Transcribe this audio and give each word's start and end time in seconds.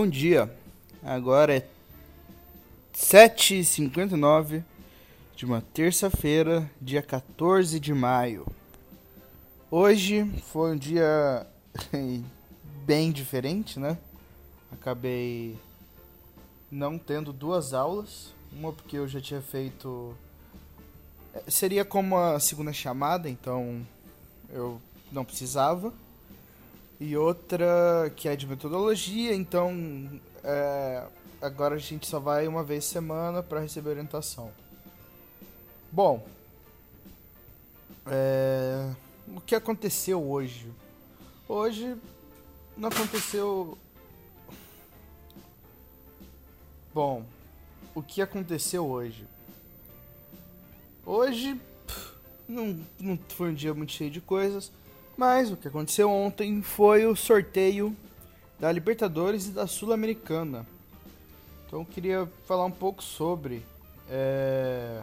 Bom 0.00 0.06
dia. 0.06 0.48
Agora 1.02 1.56
é 1.56 1.66
7h59 2.94 4.62
de 5.34 5.44
uma 5.44 5.60
terça-feira, 5.60 6.70
dia 6.80 7.02
14 7.02 7.80
de 7.80 7.92
maio. 7.92 8.46
Hoje 9.68 10.24
foi 10.52 10.70
um 10.70 10.76
dia 10.76 11.44
bem 12.86 13.10
diferente, 13.10 13.80
né? 13.80 13.98
Acabei 14.70 15.58
não 16.70 16.96
tendo 16.96 17.32
duas 17.32 17.74
aulas. 17.74 18.32
Uma 18.52 18.72
porque 18.72 18.98
eu 18.98 19.08
já 19.08 19.20
tinha 19.20 19.42
feito. 19.42 20.16
É, 21.34 21.50
seria 21.50 21.84
como 21.84 22.16
a 22.16 22.38
segunda 22.38 22.72
chamada, 22.72 23.28
então 23.28 23.84
eu 24.48 24.80
não 25.10 25.24
precisava. 25.24 25.92
E 27.00 27.16
outra 27.16 28.12
que 28.16 28.28
é 28.28 28.34
de 28.34 28.46
metodologia, 28.46 29.32
então 29.34 30.20
é, 30.42 31.04
agora 31.40 31.76
a 31.76 31.78
gente 31.78 32.06
só 32.06 32.18
vai 32.18 32.48
uma 32.48 32.64
vez 32.64 32.84
semana 32.84 33.42
para 33.42 33.60
receber 33.60 33.90
orientação. 33.90 34.50
Bom, 35.92 36.26
é, 38.06 38.90
o 39.28 39.40
que 39.40 39.54
aconteceu 39.54 40.22
hoje? 40.22 40.72
Hoje 41.48 41.96
não 42.76 42.88
aconteceu. 42.88 43.78
Bom, 46.92 47.24
o 47.94 48.02
que 48.02 48.20
aconteceu 48.20 48.86
hoje? 48.86 49.24
Hoje 51.06 51.60
não, 52.48 52.84
não 52.98 53.18
foi 53.28 53.50
um 53.50 53.54
dia 53.54 53.72
muito 53.72 53.92
cheio 53.92 54.10
de 54.10 54.20
coisas, 54.20 54.72
mas 55.18 55.50
o 55.50 55.56
que 55.56 55.66
aconteceu 55.66 56.08
ontem 56.08 56.62
foi 56.62 57.04
o 57.04 57.16
sorteio 57.16 57.94
da 58.56 58.70
Libertadores 58.70 59.46
e 59.46 59.50
da 59.50 59.66
Sul-Americana. 59.66 60.64
Então 61.66 61.80
eu 61.80 61.84
queria 61.84 62.28
falar 62.46 62.64
um 62.64 62.70
pouco 62.70 63.02
sobre. 63.02 63.64
É... 64.08 65.02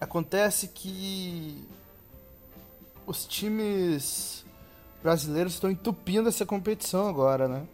Acontece 0.00 0.66
que 0.66 1.64
os 3.06 3.24
times 3.24 4.44
brasileiros 5.00 5.54
estão 5.54 5.70
entupindo 5.70 6.28
essa 6.28 6.44
competição 6.44 7.08
agora, 7.08 7.46
né? 7.46 7.66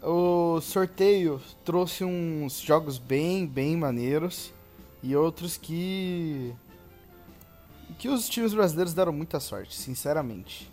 O 0.00 0.60
sorteio 0.60 1.40
trouxe 1.64 2.04
uns 2.04 2.60
jogos 2.60 2.98
bem, 2.98 3.46
bem 3.46 3.76
maneiros 3.76 4.52
e 5.02 5.16
outros 5.16 5.56
que 5.56 6.54
que 8.02 8.08
os 8.08 8.28
times 8.28 8.52
brasileiros 8.52 8.92
deram 8.92 9.12
muita 9.12 9.38
sorte, 9.38 9.76
sinceramente. 9.76 10.68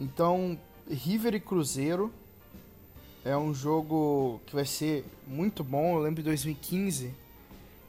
Então, 0.00 0.58
River 0.90 1.36
e 1.36 1.38
Cruzeiro 1.38 2.12
é 3.24 3.36
um 3.36 3.54
jogo 3.54 4.40
que 4.44 4.52
vai 4.52 4.64
ser 4.64 5.04
muito 5.28 5.62
bom. 5.62 5.94
Eu 5.94 6.00
lembro 6.00 6.24
de 6.24 6.28
2015, 6.28 7.14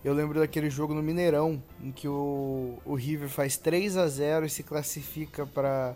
eu 0.05 0.13
lembro 0.13 0.39
daquele 0.39 0.69
jogo 0.69 0.93
no 0.93 1.01
Mineirão, 1.01 1.59
em 1.81 1.91
que 1.91 2.07
o, 2.07 2.77
o 2.85 2.93
River 2.93 3.29
faz 3.29 3.57
3 3.57 3.97
a 3.97 4.07
0 4.07 4.45
e 4.45 4.49
se 4.49 4.61
classifica 4.61 5.43
para 5.43 5.95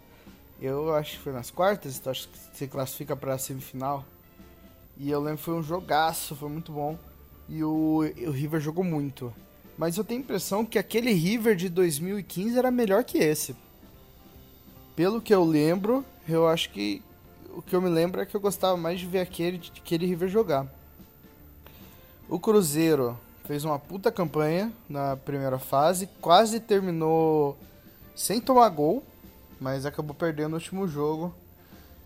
eu 0.59 0.91
acho 0.95 1.17
que 1.17 1.23
foi 1.23 1.33
nas 1.33 1.51
quartas, 1.51 1.99
então 1.99 2.09
acho 2.09 2.29
que 2.29 2.57
se 2.57 2.65
classifica 2.65 3.15
para 3.15 3.35
a 3.35 3.37
semifinal. 3.37 4.03
E 4.97 5.11
eu 5.11 5.19
lembro 5.19 5.37
que 5.37 5.43
foi 5.43 5.53
um 5.53 5.61
jogaço, 5.61 6.35
foi 6.35 6.49
muito 6.49 6.71
bom. 6.71 6.97
E 7.47 7.63
o, 7.63 7.99
o 7.99 8.31
River 8.31 8.59
jogou 8.59 8.83
muito. 8.83 9.31
Mas 9.77 9.97
eu 9.97 10.03
tenho 10.03 10.19
a 10.19 10.23
impressão 10.23 10.65
que 10.65 10.77
aquele 10.77 11.11
River 11.11 11.55
de 11.55 11.69
2015 11.69 12.57
era 12.57 12.69
melhor 12.69 13.03
que 13.03 13.17
esse. 13.17 13.55
Pelo 14.95 15.21
que 15.21 15.33
eu 15.33 15.43
lembro, 15.43 16.05
eu 16.27 16.47
acho 16.47 16.69
que 16.69 17.01
o 17.53 17.61
que 17.61 17.75
eu 17.75 17.81
me 17.81 17.89
lembro 17.89 18.21
é 18.21 18.25
que 18.25 18.35
eu 18.35 18.41
gostava 18.41 18.77
mais 18.77 18.99
de 18.99 19.05
ver 19.05 19.19
aquele, 19.19 19.61
aquele 19.77 20.05
River 20.05 20.29
jogar. 20.29 20.67
O 22.29 22.39
Cruzeiro 22.39 23.17
fez 23.45 23.65
uma 23.65 23.77
puta 23.77 24.11
campanha 24.11 24.71
na 24.87 25.17
primeira 25.17 25.59
fase, 25.59 26.07
quase 26.21 26.59
terminou 26.59 27.57
sem 28.15 28.39
tomar 28.39 28.69
gol, 28.69 29.03
mas 29.59 29.85
acabou 29.85 30.15
perdendo 30.15 30.51
no 30.51 30.55
último 30.55 30.87
jogo. 30.87 31.33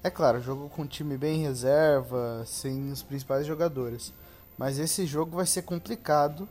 É 0.04 0.10
claro, 0.10 0.42
jogo 0.42 0.70
com 0.70 0.86
time 0.86 1.18
bem 1.18 1.42
reserva, 1.42 2.44
sem 2.46 2.92
os 2.92 3.02
principais 3.04 3.46
jogadores. 3.46 4.14
Mas 4.58 4.80
esse 4.80 5.06
jogo 5.06 5.36
vai 5.36 5.46
ser 5.46 5.64
complicado 5.64 6.48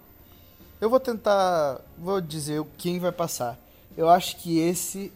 eu 0.81 0.91
vou 0.91 1.01
tentar. 1.01 1.81
Vou 1.99 2.21
dizer 2.21 2.65
quem 2.77 2.99
vai 2.99 3.13
passar. 3.13 3.59
Eu 3.97 4.09
acho 4.09 4.37
que 4.37 4.59
esse. 4.59 5.13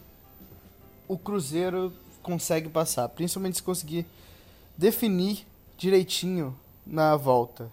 O 1.07 1.17
Cruzeiro 1.17 1.91
consegue 2.21 2.69
passar. 2.69 3.09
Principalmente 3.09 3.57
se 3.57 3.63
conseguir 3.63 4.05
definir 4.77 5.45
direitinho 5.77 6.55
na 6.85 7.15
volta. 7.15 7.71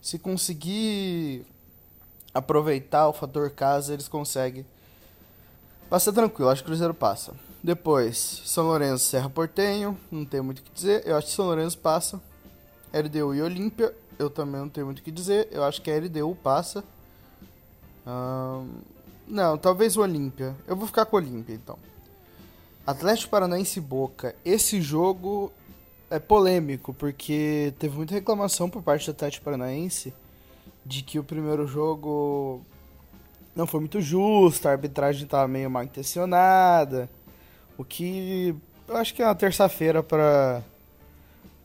Se 0.00 0.18
conseguir 0.18 1.44
aproveitar 2.34 3.08
o 3.08 3.12
fator 3.12 3.50
casa, 3.50 3.92
eles 3.92 4.08
conseguem. 4.08 4.66
Passa 5.88 6.12
tranquilo, 6.12 6.48
acho 6.48 6.62
que 6.62 6.68
o 6.68 6.70
Cruzeiro 6.70 6.94
passa. 6.94 7.34
Depois, 7.62 8.42
São 8.44 8.64
Lourenço, 8.64 9.04
Serra 9.04 9.30
Portenho, 9.30 9.96
não 10.10 10.24
tem 10.24 10.40
muito 10.40 10.58
o 10.58 10.62
que 10.62 10.72
dizer. 10.72 11.06
Eu 11.06 11.16
acho 11.16 11.28
que 11.28 11.34
São 11.34 11.44
Lourenço 11.44 11.78
passa. 11.78 12.20
LDU 12.92 13.34
e 13.34 13.42
Olímpia, 13.42 13.94
eu 14.18 14.28
também 14.28 14.60
não 14.60 14.68
tenho 14.68 14.86
muito 14.86 14.98
o 14.98 15.02
que 15.02 15.10
dizer. 15.10 15.48
Eu 15.52 15.62
acho 15.62 15.80
que 15.80 15.90
a 15.90 15.96
LDU 15.96 16.34
passa 16.42 16.82
não, 19.26 19.56
talvez 19.58 19.96
o 19.96 20.00
Olímpia. 20.00 20.54
Eu 20.66 20.76
vou 20.76 20.86
ficar 20.86 21.06
com 21.06 21.16
o 21.16 21.18
Olímpia 21.18 21.54
então. 21.54 21.78
Atlético 22.86 23.30
Paranaense 23.30 23.80
Boca. 23.80 24.34
Esse 24.44 24.80
jogo 24.80 25.52
é 26.10 26.18
polêmico 26.18 26.92
porque 26.92 27.72
teve 27.78 27.96
muita 27.96 28.14
reclamação 28.14 28.68
por 28.68 28.82
parte 28.82 29.06
do 29.06 29.12
Atlético 29.12 29.44
Paranaense 29.44 30.12
de 30.84 31.02
que 31.02 31.18
o 31.18 31.24
primeiro 31.24 31.66
jogo 31.66 32.60
não 33.54 33.66
foi 33.66 33.80
muito 33.80 34.00
justo, 34.00 34.66
a 34.66 34.72
arbitragem 34.72 35.24
estava 35.24 35.46
meio 35.46 35.70
mal 35.70 35.84
intencionada. 35.84 37.08
O 37.78 37.84
que 37.84 38.54
eu 38.88 38.96
acho 38.96 39.14
que 39.14 39.22
é 39.22 39.24
uma 39.24 39.34
terça-feira 39.34 40.02
para 40.02 40.62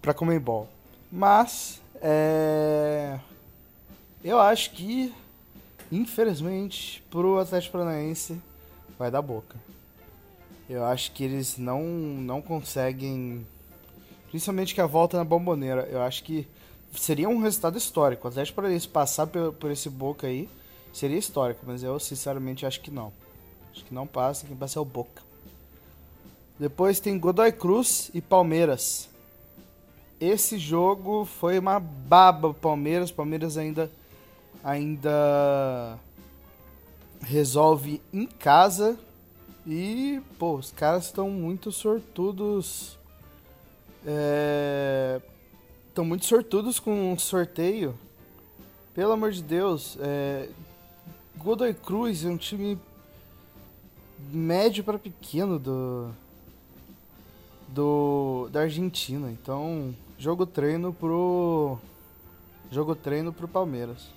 para 0.01 0.13
Comembol. 0.13 0.69
Mas 1.11 1.81
é 2.01 3.19
eu 4.23 4.39
acho 4.39 4.71
que 4.71 5.13
Infelizmente, 5.91 7.03
pro 7.09 7.39
Atlético 7.39 7.73
Paranaense, 7.73 8.41
vai 8.97 9.09
dar 9.09 9.21
boca. 9.21 9.55
Eu 10.69 10.83
acho 10.85 11.11
que 11.13 11.23
eles 11.23 11.57
não, 11.57 11.81
não 11.83 12.41
conseguem. 12.41 13.45
Principalmente 14.29 14.75
que 14.75 14.81
a 14.81 14.85
volta 14.85 15.17
na 15.17 15.23
bomboneira. 15.23 15.87
Eu 15.89 16.01
acho 16.01 16.23
que 16.23 16.45
seria 16.91 17.29
um 17.29 17.39
resultado 17.39 17.77
histórico. 17.77 18.27
O 18.27 18.29
Atlético 18.29 18.57
Paranaense 18.57 18.87
passar 18.87 19.27
por, 19.27 19.53
por 19.53 19.71
esse 19.71 19.89
boca 19.89 20.27
aí 20.27 20.49
seria 20.91 21.17
histórico, 21.17 21.61
mas 21.65 21.83
eu 21.83 21.99
sinceramente 21.99 22.65
acho 22.65 22.81
que 22.81 22.91
não. 22.91 23.13
Acho 23.71 23.85
que 23.85 23.93
não 23.93 24.07
passa, 24.07 24.47
quem 24.47 24.55
passa 24.55 24.79
é 24.79 24.81
o 24.81 24.85
Boca. 24.85 25.21
Depois 26.59 26.99
tem 26.99 27.19
Godoy 27.19 27.51
Cruz 27.51 28.09
e 28.13 28.19
Palmeiras. 28.19 29.07
Esse 30.19 30.57
jogo 30.57 31.25
foi 31.25 31.59
uma 31.59 31.79
baba 31.79 32.51
Palmeiras. 32.55 33.11
Palmeiras 33.11 33.55
ainda 33.55 33.91
ainda 34.63 35.99
resolve 37.21 38.01
em 38.13 38.25
casa 38.25 38.97
e, 39.65 40.21
pô, 40.39 40.55
os 40.55 40.71
caras 40.71 41.05
estão 41.05 41.29
muito 41.29 41.71
sortudos. 41.71 42.97
Estão 43.99 46.03
é, 46.03 46.07
muito 46.07 46.25
sortudos 46.25 46.79
com 46.79 47.13
o 47.13 47.19
sorteio. 47.19 47.97
Pelo 48.93 49.11
amor 49.11 49.31
de 49.31 49.43
Deus, 49.43 49.97
é, 49.99 50.49
Godoy 51.37 51.73
Cruz 51.73 52.23
é 52.23 52.29
um 52.29 52.37
time 52.37 52.79
médio 54.31 54.83
para 54.83 54.97
pequeno 54.97 55.59
do, 55.59 56.09
do 57.67 58.49
da 58.51 58.61
Argentina. 58.61 59.29
Então, 59.29 59.93
jogo 60.17 60.45
treino 60.45 60.93
pro 60.93 61.77
jogo 62.71 62.95
treino 62.95 63.31
pro 63.31 63.47
Palmeiras. 63.47 64.16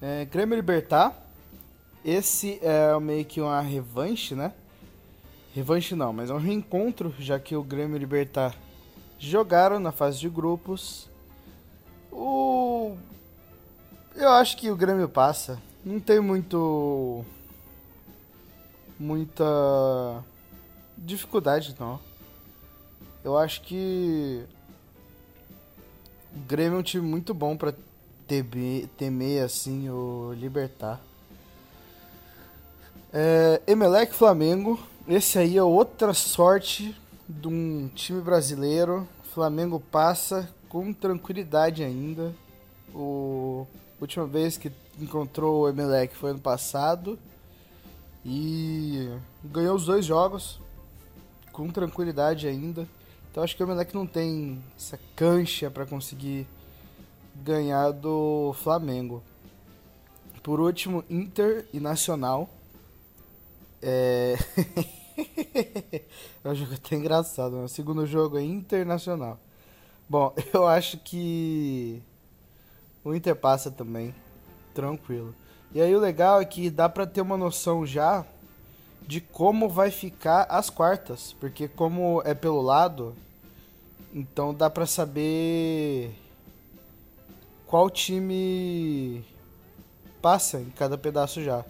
É, 0.00 0.24
Grêmio 0.24 0.54
Libertar. 0.54 1.12
Esse 2.04 2.60
é 2.62 2.98
meio 3.00 3.24
que 3.24 3.40
uma 3.40 3.60
revanche, 3.60 4.34
né? 4.34 4.52
Revanche 5.52 5.96
não, 5.96 6.12
mas 6.12 6.30
é 6.30 6.34
um 6.34 6.38
reencontro, 6.38 7.12
já 7.18 7.38
que 7.40 7.56
o 7.56 7.62
Grêmio 7.62 7.98
Libertar 7.98 8.54
jogaram 9.18 9.80
na 9.80 9.90
fase 9.90 10.20
de 10.20 10.28
grupos. 10.28 11.10
O 12.12 12.96
eu 14.14 14.28
acho 14.30 14.56
que 14.56 14.70
o 14.70 14.76
Grêmio 14.76 15.08
passa. 15.08 15.60
Não 15.84 15.98
tem 15.98 16.20
muito 16.20 17.24
muita 18.98 19.44
dificuldade 20.96 21.74
não. 21.78 21.98
Eu 23.24 23.36
acho 23.36 23.62
que 23.62 24.44
o 26.34 26.40
Grêmio 26.46 26.76
é 26.76 26.80
um 26.80 26.82
time 26.82 27.06
muito 27.06 27.34
bom 27.34 27.56
para 27.56 27.74
temer, 28.28 28.86
temer 28.98 29.42
assim 29.42 29.88
o 29.88 30.34
Libertar. 30.34 31.00
É, 33.10 33.62
Emelec 33.66 34.14
Flamengo, 34.14 34.78
esse 35.08 35.38
aí 35.38 35.56
é 35.56 35.62
outra 35.62 36.12
sorte 36.12 36.94
de 37.26 37.48
um 37.48 37.88
time 37.94 38.20
brasileiro. 38.20 39.08
Flamengo 39.32 39.80
passa 39.80 40.48
com 40.68 40.92
tranquilidade 40.92 41.82
ainda. 41.82 42.34
O 42.94 43.66
última 44.00 44.26
vez 44.26 44.58
que 44.58 44.70
encontrou 45.00 45.62
o 45.62 45.68
Emelec 45.68 46.14
foi 46.14 46.30
ano 46.30 46.40
passado. 46.40 47.18
E 48.24 49.08
ganhou 49.42 49.74
os 49.74 49.86
dois 49.86 50.04
jogos 50.04 50.60
com 51.50 51.70
tranquilidade 51.70 52.46
ainda. 52.46 52.86
Então 53.30 53.42
acho 53.42 53.56
que 53.56 53.62
o 53.62 53.66
Emelec 53.66 53.94
não 53.94 54.06
tem 54.06 54.62
essa 54.76 54.98
cancha 55.16 55.70
para 55.70 55.86
conseguir 55.86 56.46
ganhar 57.42 57.92
do 57.92 58.54
Flamengo. 58.62 59.22
Por 60.42 60.60
último, 60.60 61.04
Inter 61.10 61.66
e 61.72 61.80
Nacional. 61.80 62.48
É. 63.82 64.36
é 66.44 66.48
um 66.48 66.54
jogo 66.54 66.74
até 66.74 66.96
engraçado, 66.96 67.56
né? 67.56 67.64
O 67.64 67.68
segundo 67.68 68.06
jogo 68.06 68.38
é 68.38 68.42
Internacional. 68.42 69.38
Bom, 70.08 70.34
eu 70.52 70.66
acho 70.66 70.98
que 70.98 72.02
o 73.04 73.14
Inter 73.14 73.36
passa 73.36 73.70
também, 73.70 74.14
tranquilo. 74.74 75.34
E 75.72 75.80
aí 75.80 75.94
o 75.94 76.00
legal 76.00 76.40
é 76.40 76.44
que 76.44 76.70
dá 76.70 76.88
pra 76.88 77.06
ter 77.06 77.20
uma 77.20 77.36
noção 77.36 77.84
já 77.84 78.24
de 79.06 79.20
como 79.20 79.68
vai 79.68 79.90
ficar 79.90 80.44
as 80.44 80.70
quartas, 80.70 81.34
porque 81.38 81.68
como 81.68 82.22
é 82.24 82.34
pelo 82.34 82.62
lado, 82.62 83.14
então 84.14 84.54
dá 84.54 84.70
pra 84.70 84.86
saber 84.86 86.14
qual 87.68 87.90
time 87.90 89.22
passa 90.20 90.58
em 90.58 90.70
cada 90.70 90.96
pedaço 90.98 91.42
já. 91.44 91.64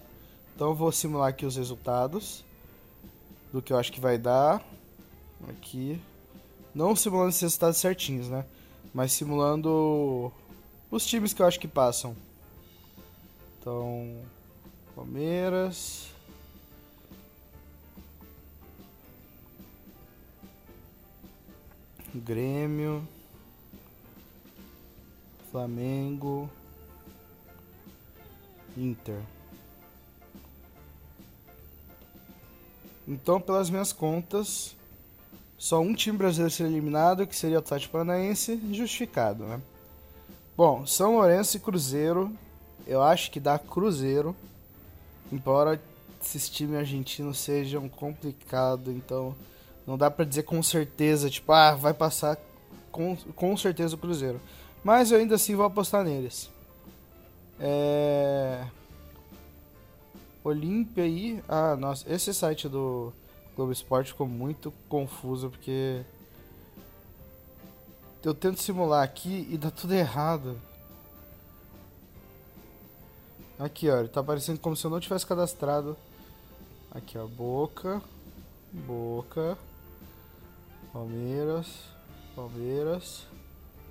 Então 0.55 0.69
eu 0.69 0.75
vou 0.75 0.91
simular 0.91 1.29
aqui 1.29 1.45
os 1.45 1.57
resultados 1.57 2.43
do 3.51 3.61
que 3.61 3.73
eu 3.73 3.77
acho 3.77 3.91
que 3.91 3.99
vai 3.99 4.17
dar. 4.17 4.65
Aqui. 5.47 6.01
Não 6.73 6.95
simulando 6.95 7.29
esses 7.29 7.41
resultados 7.41 7.77
certinhos, 7.77 8.29
né? 8.29 8.45
Mas 8.93 9.11
simulando 9.11 10.31
os 10.89 11.05
times 11.05 11.33
que 11.33 11.41
eu 11.41 11.45
acho 11.45 11.59
que 11.59 11.67
passam. 11.67 12.15
Então, 13.59 14.21
Palmeiras. 14.95 16.09
Grêmio. 22.15 23.07
Flamengo. 25.51 26.49
Inter. 28.77 29.19
Então, 33.07 33.41
pelas 33.41 33.69
minhas 33.69 33.91
contas, 33.91 34.75
só 35.57 35.81
um 35.81 35.93
time 35.93 36.17
brasileiro 36.17 36.53
ser 36.53 36.65
eliminado, 36.65 37.25
que 37.25 37.35
seria 37.35 37.57
o 37.57 37.59
Atlético 37.59 37.93
Paranaense, 37.93 38.61
justificado, 38.71 39.43
né? 39.43 39.59
Bom, 40.55 40.85
São 40.85 41.15
Lourenço 41.15 41.57
e 41.57 41.59
Cruzeiro, 41.59 42.31
eu 42.85 43.01
acho 43.01 43.31
que 43.31 43.39
dá 43.39 43.57
Cruzeiro, 43.57 44.35
embora 45.31 45.81
esses 46.21 46.49
times 46.49 46.77
argentinos 46.77 47.39
sejam 47.39 47.89
complicados, 47.89 48.93
então 48.93 49.35
não 49.87 49.97
dá 49.97 50.11
para 50.11 50.25
dizer 50.25 50.43
com 50.43 50.61
certeza, 50.61 51.29
tipo, 51.29 51.51
ah, 51.51 51.73
vai 51.73 51.93
passar 51.93 52.37
com, 52.91 53.15
com 53.35 53.57
certeza 53.57 53.95
o 53.95 53.97
Cruzeiro. 53.97 54.39
Mas 54.83 55.11
eu 55.11 55.19
ainda 55.19 55.35
assim 55.35 55.55
vou 55.55 55.65
apostar 55.65 56.03
neles. 56.03 56.49
É... 57.59 58.65
Olímpia 60.43 61.03
aí. 61.03 61.43
Ah, 61.47 61.75
nossa, 61.75 62.11
esse 62.11 62.33
site 62.33 62.69
do 62.69 63.13
Globo 63.55 63.71
Esporte 63.71 64.11
ficou 64.11 64.27
muito 64.27 64.73
confuso 64.87 65.49
porque 65.49 66.03
eu 68.23 68.33
tento 68.33 68.61
simular 68.61 69.03
aqui 69.03 69.47
e 69.49 69.57
dá 69.57 69.69
tudo 69.69 69.93
errado. 69.93 70.59
Aqui, 73.57 73.89
ó, 73.89 73.99
ele 73.99 74.07
tá 74.07 74.21
aparecendo 74.21 74.59
como 74.59 74.75
se 74.75 74.85
eu 74.85 74.91
não 74.91 74.99
tivesse 74.99 75.25
cadastrado. 75.25 75.97
Aqui, 76.91 77.17
ó, 77.17 77.27
Boca, 77.27 78.01
Boca, 78.71 79.57
Palmeiras, 80.93 81.67
Palmeiras, 82.35 83.27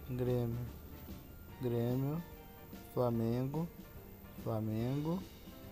Grêmio, 0.09 0.59
Grêmio, 1.61 2.23
Flamengo, 2.95 3.69
Flamengo, 4.43 5.23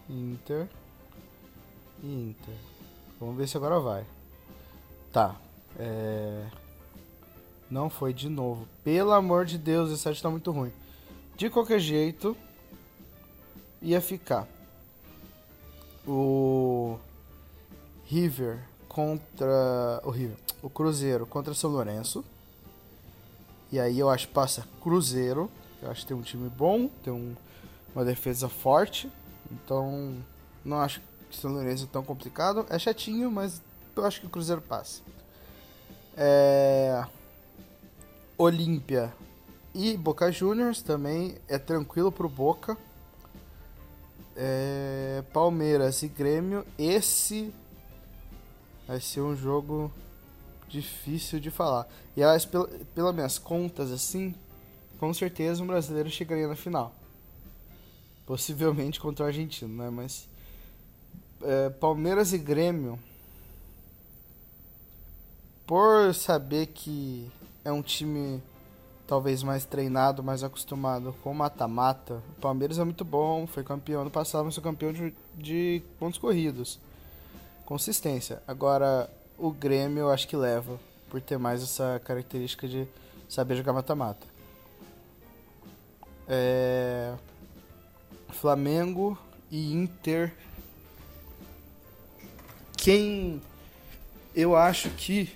Inter 0.09 0.69
e 2.03 2.31
Inter. 2.31 2.55
Vamos 3.21 3.37
ver 3.37 3.49
se 3.49 3.56
agora 3.56 3.81
vai. 3.81 4.05
Tá, 5.12 5.37
é... 5.79 6.47
Não 7.71 7.91
foi 7.91 8.12
de 8.12 8.29
novo. 8.29 8.69
Pelo 8.85 9.12
amor 9.12 9.44
de 9.44 9.59
Deus, 9.59 9.91
esse 9.91 10.03
site 10.03 10.23
tá 10.23 10.31
muito 10.31 10.50
ruim. 10.53 10.73
De 11.37 11.50
qualquer 11.50 11.81
jeito, 11.81 12.37
ia 13.83 14.00
ficar 14.00 14.47
o 16.06 16.99
River 18.05 18.62
contra 18.88 20.00
o 20.05 20.11
River, 20.11 20.37
o 20.62 20.71
Cruzeiro 20.71 21.27
contra 21.27 21.53
São 21.55 21.71
Lourenço. 21.71 22.25
E 23.73 23.81
aí 23.81 23.99
eu 23.99 24.09
acho 24.09 24.29
que 24.29 24.35
passa 24.35 24.67
Cruzeiro. 24.81 25.50
Eu 25.87 25.93
acho 25.93 26.00
que 26.00 26.06
tem 26.09 26.17
um 26.17 26.23
time 26.23 26.49
bom, 26.49 26.88
tem 27.03 27.12
um, 27.12 27.35
uma 27.94 28.05
defesa 28.05 28.49
forte. 28.49 29.11
Então 29.50 30.17
não 30.65 30.79
acho 30.81 31.00
que 31.31 31.37
São 31.37 31.53
Lourenço 31.53 31.85
é 31.85 31.88
tão 31.91 32.03
complicado. 32.03 32.67
É 32.69 32.79
chatinho, 32.79 33.31
mas 33.31 33.62
eu 33.94 34.05
acho 34.05 34.21
que 34.21 34.27
o 34.27 34.31
Cruzeiro 34.31 34.61
passa. 34.61 35.03
É... 36.17 37.05
Olímpia 38.37 39.15
e 39.73 39.97
Boca 39.97 40.31
Juniors 40.33 40.83
também 40.83 41.37
é 41.49 41.56
tranquilo 41.56 42.11
pro 42.11 42.29
Boca. 42.29 42.77
É, 44.38 45.23
Palmeiras 45.33 46.03
e 46.03 46.09
Grêmio, 46.09 46.67
esse 46.79 47.55
vai 48.87 49.00
ser 49.00 49.23
um 49.23 49.35
jogo 49.35 49.91
difícil 50.69 51.41
de 51.41 51.50
falar. 51.50 51.87
E 52.15 52.21
pela, 52.47 52.69
pelas 52.95 53.14
minhas 53.14 53.38
contas, 53.38 53.90
assim, 53.90 54.35
com 54.99 55.12
certeza 55.12 55.62
um 55.62 55.67
brasileiro 55.67 56.11
chegaria 56.11 56.49
na 56.49 56.57
final. 56.57 56.95
Possivelmente 58.25 58.99
contra 58.99 59.25
o 59.25 59.29
argentino, 59.29 59.83
né? 59.83 59.91
Mas 59.91 60.29
é, 61.43 61.71
Palmeiras 61.71 62.33
e 62.33 62.38
Grêmio, 62.38 62.99
por 65.67 66.15
saber 66.15 66.67
que 66.67 67.31
é 67.65 67.73
um 67.73 67.83
time 67.83 68.43
talvez 69.07 69.43
mais 69.43 69.65
treinado, 69.65 70.23
mais 70.23 70.43
acostumado 70.43 71.15
com 71.23 71.33
mata-mata. 71.33 72.23
O 72.37 72.41
Palmeiras 72.41 72.79
é 72.79 72.85
muito 72.85 73.05
bom, 73.05 73.47
foi 73.47 73.62
campeão 73.62 74.03
ano 74.03 74.11
passado, 74.11 74.45
mas 74.45 74.55
foi 74.55 74.65
campeão 74.65 74.93
de, 74.93 75.15
de 75.37 75.83
pontos 75.99 76.19
corridos. 76.19 76.79
Consistência. 77.65 78.43
Agora, 78.47 79.09
o 79.38 79.50
Grêmio 79.50 80.00
eu 80.00 80.11
acho 80.11 80.26
que 80.26 80.37
leva, 80.37 80.79
por 81.09 81.21
ter 81.21 81.38
mais 81.38 81.62
essa 81.62 82.00
característica 82.05 82.67
de 82.67 82.87
saber 83.29 83.57
jogar 83.57 83.73
mata-mata. 83.73 84.36
É... 86.28 87.14
Flamengo 88.33 89.18
e 89.50 89.73
Inter. 89.73 90.33
Quem 92.76 93.40
eu 94.35 94.54
acho 94.54 94.90
que 94.90 95.33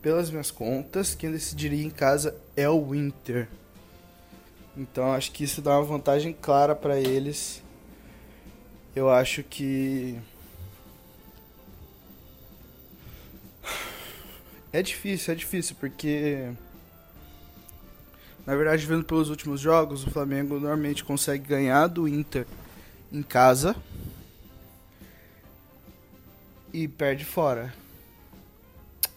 pelas 0.00 0.30
minhas 0.30 0.50
contas, 0.50 1.14
quem 1.14 1.32
decidiria 1.32 1.82
em 1.82 1.90
casa 1.90 2.36
é 2.54 2.68
o 2.68 2.94
Inter. 2.94 3.48
Então 4.76 5.12
acho 5.12 5.32
que 5.32 5.44
isso 5.44 5.62
dá 5.62 5.78
uma 5.78 5.82
vantagem 5.82 6.32
clara 6.32 6.74
para 6.74 7.00
eles. 7.00 7.62
Eu 8.94 9.10
acho 9.10 9.42
que 9.42 10.20
é 14.72 14.82
difícil, 14.82 15.32
é 15.32 15.36
difícil 15.36 15.74
porque 15.80 16.52
na 18.46 18.54
verdade, 18.54 18.84
vendo 18.86 19.04
pelos 19.04 19.30
últimos 19.30 19.60
jogos, 19.60 20.06
o 20.06 20.10
Flamengo 20.10 20.54
normalmente 20.54 21.04
consegue 21.04 21.46
ganhar 21.46 21.86
do 21.86 22.06
Inter 22.06 22.46
em 23.12 23.22
casa 23.22 23.74
e 26.72 26.88
perde 26.88 27.24
fora. 27.24 27.72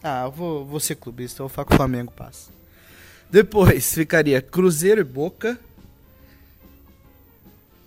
Ah, 0.02 0.24
eu 0.24 0.30
vou, 0.30 0.64
vou 0.64 0.80
ser 0.80 0.94
clubista, 0.94 1.42
eu 1.42 1.48
vou 1.48 1.54
falar 1.54 1.66
que 1.66 1.74
o 1.74 1.76
Flamengo 1.76 2.12
passa. 2.12 2.50
Depois 3.30 3.92
ficaria 3.92 4.40
Cruzeiro 4.40 5.00
e 5.00 5.04
Boca. 5.04 5.58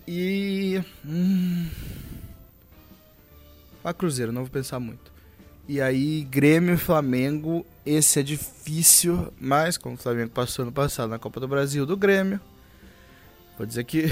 E. 0.06 0.82
Hum, 1.04 1.68
a 3.82 3.92
Cruzeiro, 3.92 4.30
não 4.30 4.42
vou 4.42 4.50
pensar 4.50 4.78
muito. 4.78 5.10
E 5.66 5.80
aí, 5.80 6.22
Grêmio 6.24 6.74
e 6.74 6.78
Flamengo. 6.78 7.66
Esse 7.84 8.20
é 8.20 8.22
difícil, 8.22 9.32
mas 9.40 9.76
como 9.76 9.96
o 9.96 9.98
Flamengo 9.98 10.30
passou 10.30 10.64
no 10.64 10.72
passado 10.72 11.10
na 11.10 11.18
Copa 11.18 11.40
do 11.40 11.48
Brasil 11.48 11.84
do 11.84 11.96
Grêmio, 11.96 12.40
vou 13.58 13.66
dizer 13.66 13.84
que. 13.84 14.06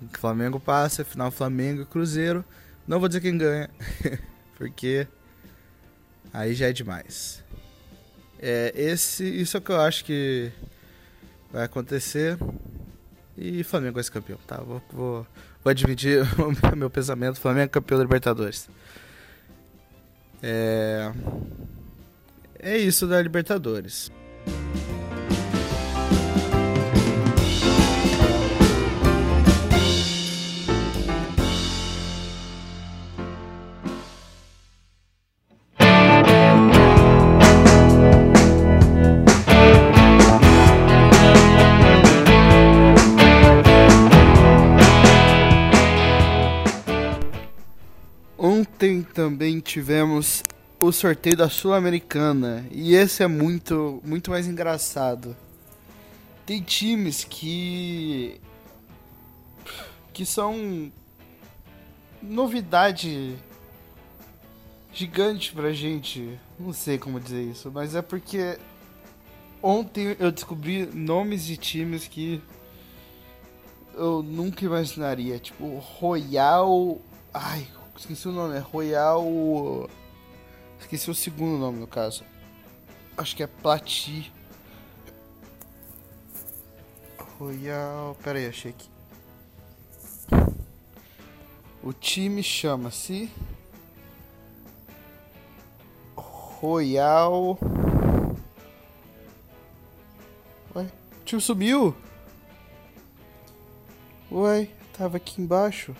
o 0.00 0.08
Flamengo 0.18 0.58
passa, 0.58 1.04
final 1.04 1.30
Flamengo 1.30 1.82
e 1.82 1.86
Cruzeiro. 1.86 2.44
Não 2.86 2.98
vou 2.98 3.08
dizer 3.08 3.20
quem 3.20 3.36
ganha, 3.36 3.68
porque 4.56 5.06
Aí 6.36 6.52
já 6.52 6.68
é 6.68 6.72
demais. 6.72 7.42
É, 8.38 8.70
esse, 8.76 9.24
isso 9.24 9.56
é 9.56 9.58
o 9.58 9.62
que 9.62 9.72
eu 9.72 9.80
acho 9.80 10.04
que 10.04 10.52
vai 11.50 11.64
acontecer. 11.64 12.36
E 13.38 13.64
Flamengo 13.64 13.94
vai 13.94 14.04
ser 14.04 14.10
campeão, 14.10 14.38
tá? 14.46 14.58
Vou, 14.58 14.82
vou, 14.92 15.26
vou 15.64 15.70
admitir 15.70 16.20
o 16.38 16.76
meu 16.76 16.90
pensamento. 16.90 17.40
Flamengo 17.40 17.64
é 17.64 17.68
campeão 17.68 17.96
da 17.96 18.04
Libertadores. 18.04 18.68
É, 20.42 21.10
é 22.66 22.76
isso 22.76 23.06
da 23.06 23.22
Libertadores. 23.22 24.10
Ontem 48.36 49.02
também 49.02 49.60
tivemos 49.60 50.42
o 50.78 50.92
sorteio 50.92 51.36
da 51.36 51.48
Sul-Americana 51.48 52.66
e 52.70 52.94
esse 52.94 53.22
é 53.22 53.26
muito 53.26 54.00
muito 54.04 54.30
mais 54.30 54.46
engraçado. 54.46 55.36
Tem 56.44 56.62
times 56.62 57.24
que 57.24 58.40
que 60.12 60.24
são 60.24 60.90
novidade 62.22 63.36
gigante 64.92 65.52
pra 65.52 65.72
gente. 65.72 66.38
Não 66.58 66.72
sei 66.72 66.98
como 66.98 67.20
dizer 67.20 67.42
isso, 67.42 67.70
mas 67.70 67.94
é 67.94 68.00
porque 68.02 68.58
ontem 69.62 70.16
eu 70.18 70.32
descobri 70.32 70.86
nomes 70.86 71.44
de 71.44 71.56
times 71.56 72.06
que 72.08 72.42
eu 73.94 74.22
nunca 74.22 74.64
imaginaria, 74.64 75.38
tipo 75.38 75.78
Royal, 75.78 77.00
ai, 77.32 77.66
esqueci 77.96 78.28
o 78.28 78.32
nome, 78.32 78.56
é 78.56 78.58
Royal 78.58 79.88
Esqueci 80.80 81.10
o 81.10 81.14
segundo 81.14 81.58
nome 81.58 81.78
no 81.78 81.86
caso. 81.86 82.24
Acho 83.16 83.34
que 83.34 83.42
é 83.42 83.46
Plati. 83.46 84.32
Royal. 87.38 88.16
Pera 88.22 88.38
aí, 88.38 88.46
achei 88.46 88.70
aqui. 88.70 88.88
O 91.82 91.92
time 91.92 92.42
chama-se. 92.42 93.30
Royal. 96.16 97.58
Ué, 100.74 100.84
o 101.20 101.24
time 101.24 101.40
subiu? 101.40 101.94
Ué, 104.30 104.68
tava 104.96 105.18
aqui 105.18 105.40
embaixo. 105.40 105.94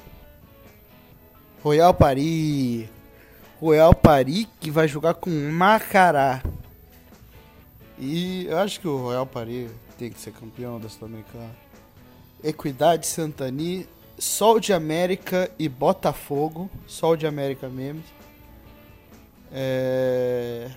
Royal 1.63 1.95
Paris. 1.95 2.89
Royal 3.61 3.95
Paris 3.95 4.47
que 4.61 4.71
vai 4.71 4.87
jogar 4.87 5.15
com 5.15 5.31
Macará. 5.51 6.43
E 7.99 8.47
eu 8.47 8.59
acho 8.59 8.81
que 8.81 8.89
o 8.89 8.99
Royal 8.99 9.27
Paris 9.27 9.71
tem 9.99 10.11
que 10.11 10.21
ser 10.21 10.33
campeão 10.33 10.79
da 10.79 10.89
Sul-Americana. 10.89 11.57
Equidade 12.45 13.07
Santani, 13.07 13.89
Sol 14.19 14.61
de 14.61 14.73
América 14.73 15.51
e 15.59 15.69
Botafogo. 15.69 16.71
Sol 16.87 17.17
de 17.17 17.27
América 17.27 17.69
mesmo. 17.69 18.03
É... 19.51 20.71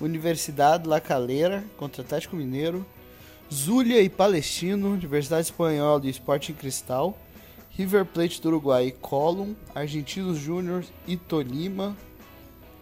Universidade 0.00 0.86
La 0.86 1.00
Calera 1.00 1.64
contra 1.76 2.02
Atlético 2.02 2.36
Mineiro. 2.36 2.84
Zulia 3.52 4.00
e 4.00 4.08
Palestino, 4.08 4.92
Universidade 4.92 5.46
Espanhola 5.46 6.04
e 6.04 6.10
Sporting 6.10 6.54
Cristal. 6.54 7.16
River 7.76 8.04
Plate 8.04 8.40
do 8.40 8.48
Uruguai 8.48 8.86
e 8.86 8.92
Colum, 8.92 9.54
Argentinos 9.74 10.38
Júnior 10.38 10.84
e 11.06 11.16
Tolima, 11.16 11.96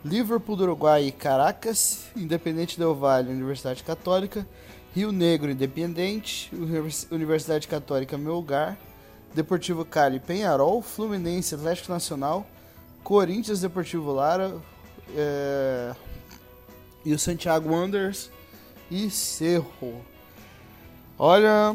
Liverpool 0.04 0.56
do 0.56 0.64
Uruguai 0.64 1.06
e 1.06 1.12
Caracas, 1.12 2.10
Independente 2.14 2.78
Del 2.78 2.94
Valle 2.94 3.30
Universidade 3.30 3.82
Católica, 3.82 4.46
Rio 4.94 5.10
Negro 5.10 5.50
Independente, 5.50 6.50
Universidade 7.10 7.66
Católica 7.66 8.18
Melgar, 8.18 8.76
Deportivo 9.34 9.84
Cali 9.84 10.20
Penharol, 10.20 10.82
Fluminense 10.82 11.54
Atlético 11.54 11.90
Nacional, 11.90 12.46
Corinthians 13.02 13.60
Deportivo 13.60 14.12
Lara 14.12 14.54
é... 15.16 15.94
e 17.04 17.14
o 17.14 17.18
Santiago 17.18 17.72
Wanderers 17.72 18.30
e 18.90 19.08
Cerro. 19.08 20.04
Olha, 21.18 21.74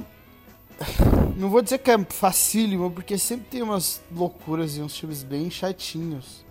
não 1.36 1.50
vou 1.50 1.62
dizer 1.62 1.80
que 1.80 1.92
é 1.92 1.98
facílimo, 2.06 2.92
porque 2.92 3.18
sempre 3.18 3.48
tem 3.50 3.62
umas 3.62 4.02
loucuras 4.12 4.78
e 4.78 4.82
uns 4.82 4.94
times 4.94 5.24
bem 5.24 5.50
chatinhos. 5.50 6.46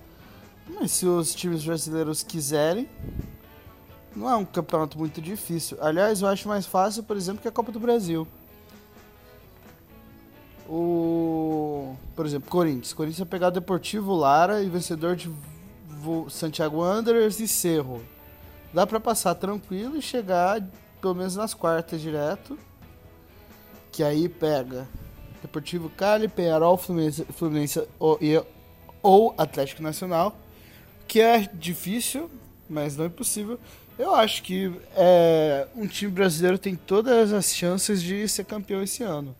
Mas 0.69 0.93
se 0.93 1.07
os 1.07 1.35
times 1.35 1.65
brasileiros 1.65 2.23
quiserem, 2.23 2.89
não 4.15 4.29
é 4.29 4.37
um 4.37 4.45
campeonato 4.45 4.99
muito 4.99 5.21
difícil. 5.21 5.77
Aliás, 5.81 6.23
eu 6.23 6.29
acho 6.29 6.49
mais 6.49 6.67
fácil, 6.67 7.03
por 7.03 7.17
exemplo, 7.17 7.41
que 7.41 7.49
a 7.49 7.53
Copa 7.53 7.71
do 7.71 7.79
Brasil. 7.79 8.27
O. 10.69 11.95
Por 12.17 12.27
exemplo, 12.27 12.51
Corinthians. 12.51 12.93
Corinthians 12.93 13.19
vai 13.21 13.29
pegar 13.29 13.49
o 13.49 13.53
Deportivo 13.53 14.15
Lara 14.15 14.63
e 14.63 14.69
vencedor 14.69 15.15
de 15.15 15.31
Santiago 16.29 16.79
Wanderers 16.79 17.39
e 17.39 17.47
Cerro. 17.47 18.03
Dá 18.73 18.87
para 18.87 18.99
passar 18.99 19.35
tranquilo 19.37 19.97
e 19.97 20.03
chegar 20.03 20.61
pelo 21.01 21.15
menos 21.15 21.37
nas 21.37 21.55
quartas 21.55 22.01
direto 22.01 22.59
que 23.97 24.03
aí 24.03 24.29
pega 24.29 24.87
Deportivo 25.41 25.89
Cali, 25.89 26.29
Penharol, 26.29 26.77
Fluminense, 26.77 27.25
Fluminense 27.31 27.89
ou, 27.99 28.19
ou 29.03 29.35
Atlético 29.39 29.83
Nacional, 29.83 30.37
que 31.09 31.19
é 31.19 31.49
difícil, 31.55 32.31
mas 32.69 32.95
não 32.95 33.07
é 33.07 33.09
impossível. 33.09 33.59
Eu 33.99 34.15
acho 34.15 34.43
que 34.43 34.71
é, 34.95 35.67
um 35.75 35.87
time 35.87 36.13
brasileiro 36.13 36.59
tem 36.59 36.77
todas 36.77 37.33
as 37.33 37.55
chances 37.55 38.03
de 38.03 38.29
ser 38.29 38.45
campeão 38.45 38.83
esse 38.83 39.03
ano. 39.03 39.35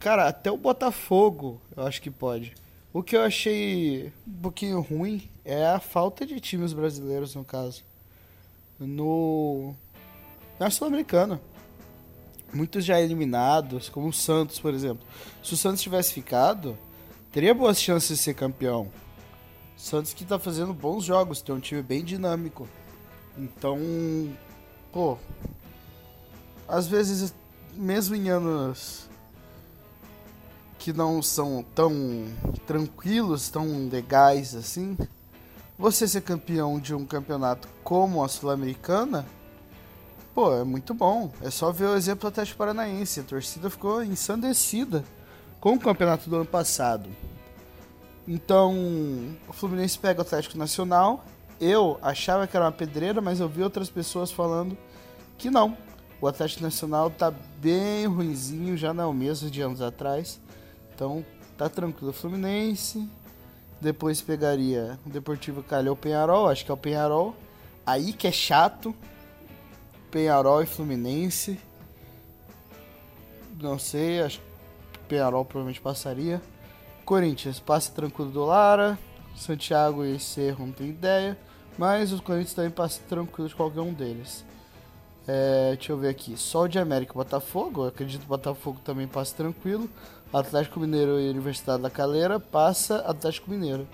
Cara, 0.00 0.26
até 0.26 0.50
o 0.50 0.56
Botafogo 0.56 1.60
eu 1.76 1.86
acho 1.86 2.02
que 2.02 2.10
pode. 2.10 2.54
O 2.92 3.04
que 3.04 3.16
eu 3.16 3.22
achei 3.22 4.12
um 4.26 4.42
pouquinho 4.42 4.80
ruim 4.80 5.30
é 5.44 5.64
a 5.64 5.78
falta 5.78 6.26
de 6.26 6.40
times 6.40 6.72
brasileiros, 6.72 7.36
no 7.36 7.44
caso. 7.44 7.84
No. 8.80 9.76
Na 10.58 10.70
Sul-Americana 10.70 11.40
muitos 12.52 12.84
já 12.84 13.00
eliminados, 13.00 13.88
como 13.88 14.08
o 14.08 14.12
Santos, 14.12 14.58
por 14.58 14.74
exemplo. 14.74 15.06
Se 15.42 15.54
o 15.54 15.56
Santos 15.56 15.80
tivesse 15.80 16.12
ficado, 16.12 16.76
teria 17.30 17.54
boas 17.54 17.80
chances 17.80 18.18
de 18.18 18.22
ser 18.22 18.34
campeão. 18.34 18.90
O 19.76 19.80
Santos 19.80 20.12
que 20.12 20.24
tá 20.24 20.38
fazendo 20.38 20.72
bons 20.72 21.04
jogos, 21.04 21.42
tem 21.42 21.54
um 21.54 21.60
time 21.60 21.82
bem 21.82 22.04
dinâmico. 22.04 22.68
Então, 23.36 23.78
pô, 24.92 25.18
às 26.68 26.86
vezes, 26.86 27.34
mesmo 27.74 28.14
em 28.14 28.28
anos 28.28 29.08
que 30.78 30.92
não 30.92 31.22
são 31.22 31.64
tão 31.74 31.92
tranquilos, 32.66 33.48
tão 33.48 33.88
legais 33.88 34.54
assim, 34.54 34.96
você 35.78 36.08
ser 36.08 36.22
campeão 36.22 36.80
de 36.80 36.94
um 36.94 37.06
campeonato 37.06 37.68
como 37.84 38.22
a 38.22 38.28
Sul-Americana 38.28 39.24
Pô, 40.34 40.54
é 40.54 40.64
muito 40.64 40.94
bom. 40.94 41.30
É 41.42 41.50
só 41.50 41.70
ver 41.70 41.86
o 41.86 41.96
exemplo 41.96 42.22
do 42.22 42.28
Atlético 42.28 42.58
Paranaense. 42.58 43.20
A 43.20 43.22
torcida 43.22 43.68
ficou 43.68 44.02
ensandecida 44.02 45.04
com 45.60 45.74
o 45.74 45.78
campeonato 45.78 46.30
do 46.30 46.36
ano 46.36 46.46
passado. 46.46 47.10
Então, 48.26 48.74
o 49.46 49.52
Fluminense 49.52 49.98
pega 49.98 50.20
o 50.20 50.22
Atlético 50.22 50.56
Nacional. 50.56 51.24
Eu 51.60 51.98
achava 52.00 52.46
que 52.46 52.56
era 52.56 52.64
uma 52.64 52.72
pedreira, 52.72 53.20
mas 53.20 53.40
eu 53.40 53.48
vi 53.48 53.62
outras 53.62 53.90
pessoas 53.90 54.32
falando 54.32 54.76
que 55.36 55.50
não. 55.50 55.76
O 56.20 56.26
Atlético 56.26 56.62
Nacional 56.62 57.10
tá 57.10 57.30
bem 57.60 58.06
ruinzinho, 58.06 58.76
já 58.76 58.94
não 58.94 59.04
é 59.04 59.06
o 59.06 59.12
mesmo 59.12 59.50
de 59.50 59.60
anos 59.60 59.82
atrás. 59.82 60.40
Então, 60.94 61.24
tá 61.58 61.68
tranquilo. 61.68 62.10
O 62.10 62.14
Fluminense. 62.14 63.06
Depois 63.80 64.22
pegaria 64.22 64.98
o 65.04 65.10
Deportivo 65.10 65.62
Cali 65.62 65.88
ou 65.88 65.96
Penharol. 65.96 66.48
Acho 66.48 66.64
que 66.64 66.70
é 66.70 66.74
o 66.74 66.76
Penharol. 66.76 67.34
Aí 67.84 68.12
que 68.12 68.28
é 68.28 68.32
chato. 68.32 68.94
Penharol 70.12 70.62
e 70.62 70.66
Fluminense. 70.66 71.58
Não 73.58 73.78
sei, 73.78 74.20
acho 74.20 74.40
que 74.92 74.98
Penharol 75.08 75.44
provavelmente 75.44 75.80
passaria. 75.80 76.40
Corinthians, 77.04 77.58
passe 77.58 77.90
tranquilo 77.90 78.30
do 78.30 78.44
Lara. 78.44 78.98
Santiago 79.34 80.04
e 80.04 80.20
Cerro 80.20 80.66
não 80.66 80.72
tem 80.72 80.90
ideia. 80.90 81.36
Mas 81.78 82.12
os 82.12 82.20
Corinthians 82.20 82.52
também 82.52 82.70
passam 82.70 83.02
tranquilo 83.08 83.48
de 83.48 83.54
qualquer 83.54 83.80
um 83.80 83.94
deles. 83.94 84.44
É, 85.26 85.74
deixa 85.74 85.92
eu 85.92 85.96
ver 85.96 86.10
aqui. 86.10 86.36
Sol 86.36 86.68
de 86.68 86.78
América 86.78 87.14
Botafogo. 87.14 87.84
Eu 87.84 87.88
acredito 87.88 88.20
que 88.20 88.26
Botafogo 88.26 88.78
também 88.84 89.08
passa 89.08 89.34
tranquilo. 89.34 89.88
Atlético 90.30 90.78
Mineiro 90.78 91.18
e 91.18 91.30
Universidade 91.30 91.82
da 91.82 91.88
Calera 91.88 92.38
passa 92.38 92.98
Atlético 92.98 93.50
Mineiro. 93.50 93.88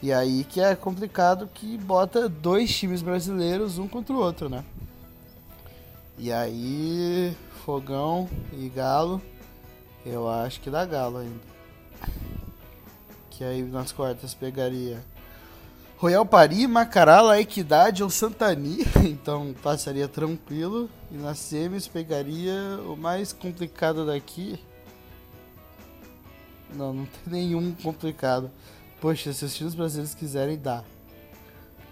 E 0.00 0.12
aí 0.12 0.44
que 0.44 0.60
é 0.60 0.76
complicado 0.76 1.48
que 1.52 1.76
bota 1.78 2.28
dois 2.28 2.72
times 2.72 3.02
brasileiros 3.02 3.78
um 3.78 3.88
contra 3.88 4.14
o 4.14 4.18
outro, 4.18 4.48
né? 4.48 4.64
E 6.22 6.30
aí, 6.30 7.36
Fogão 7.64 8.30
e 8.52 8.68
Galo, 8.68 9.20
eu 10.06 10.28
acho 10.28 10.60
que 10.60 10.70
dá 10.70 10.86
Galo 10.86 11.18
ainda. 11.18 11.40
Que 13.28 13.42
aí 13.42 13.60
nas 13.64 13.90
quartas 13.90 14.32
pegaria 14.32 15.04
Royal 15.96 16.24
Paris, 16.24 16.68
Macará, 16.68 17.20
La 17.20 17.40
Equidade 17.40 18.04
ou 18.04 18.08
Santani, 18.08 18.86
então 19.02 19.52
passaria 19.64 20.06
tranquilo. 20.06 20.88
E 21.10 21.16
nas 21.16 21.40
semis 21.40 21.88
pegaria 21.88 22.54
o 22.86 22.96
mais 22.96 23.32
complicado 23.32 24.06
daqui. 24.06 24.60
Não, 26.72 26.92
não 26.92 27.04
tem 27.04 27.32
nenhum 27.32 27.74
complicado. 27.74 28.48
Poxa, 29.00 29.32
se 29.32 29.44
os 29.44 29.56
times 29.56 29.74
brasileiros 29.74 30.14
quiserem, 30.14 30.56
dá. 30.56 30.84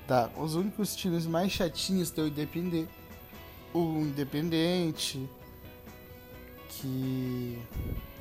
Dá. 0.06 0.30
Os 0.36 0.54
únicos 0.54 0.94
times 0.94 1.26
mais 1.26 1.50
chatinhos 1.50 2.12
tem 2.12 2.22
o 2.22 2.28
Independente. 2.28 2.99
O 3.72 4.00
Independente. 4.00 5.28
Que 6.68 7.58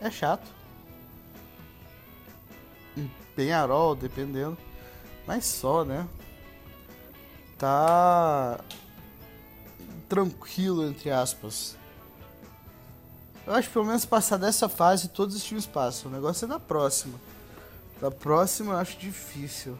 é 0.01 0.09
chato. 0.11 0.49
Penharol, 3.35 3.95
dependendo. 3.95 4.57
Mas 5.25 5.45
só, 5.45 5.85
né? 5.85 6.07
Tá 7.57 8.59
tranquilo, 10.07 10.87
entre 10.87 11.11
aspas. 11.11 11.77
Eu 13.45 13.53
acho 13.53 13.67
que 13.67 13.73
pelo 13.73 13.85
menos 13.85 14.05
passar 14.05 14.37
dessa 14.37 14.67
fase 14.69 15.09
todos 15.09 15.35
os 15.35 15.43
times 15.43 15.65
passam. 15.65 16.11
O 16.11 16.13
negócio 16.13 16.45
é 16.45 16.47
da 16.47 16.59
próxima. 16.59 17.19
Da 17.99 18.11
próxima 18.11 18.73
eu 18.73 18.77
acho 18.77 18.97
difícil. 18.97 19.77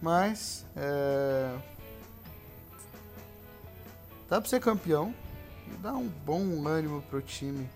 Mas 0.00 0.64
é... 0.76 1.54
dá 4.30 4.40
pra 4.40 4.48
ser 4.48 4.60
campeão. 4.60 5.14
Dá 5.82 5.92
um 5.92 6.08
bom 6.08 6.66
ânimo 6.66 7.02
pro 7.02 7.20
time. 7.20 7.68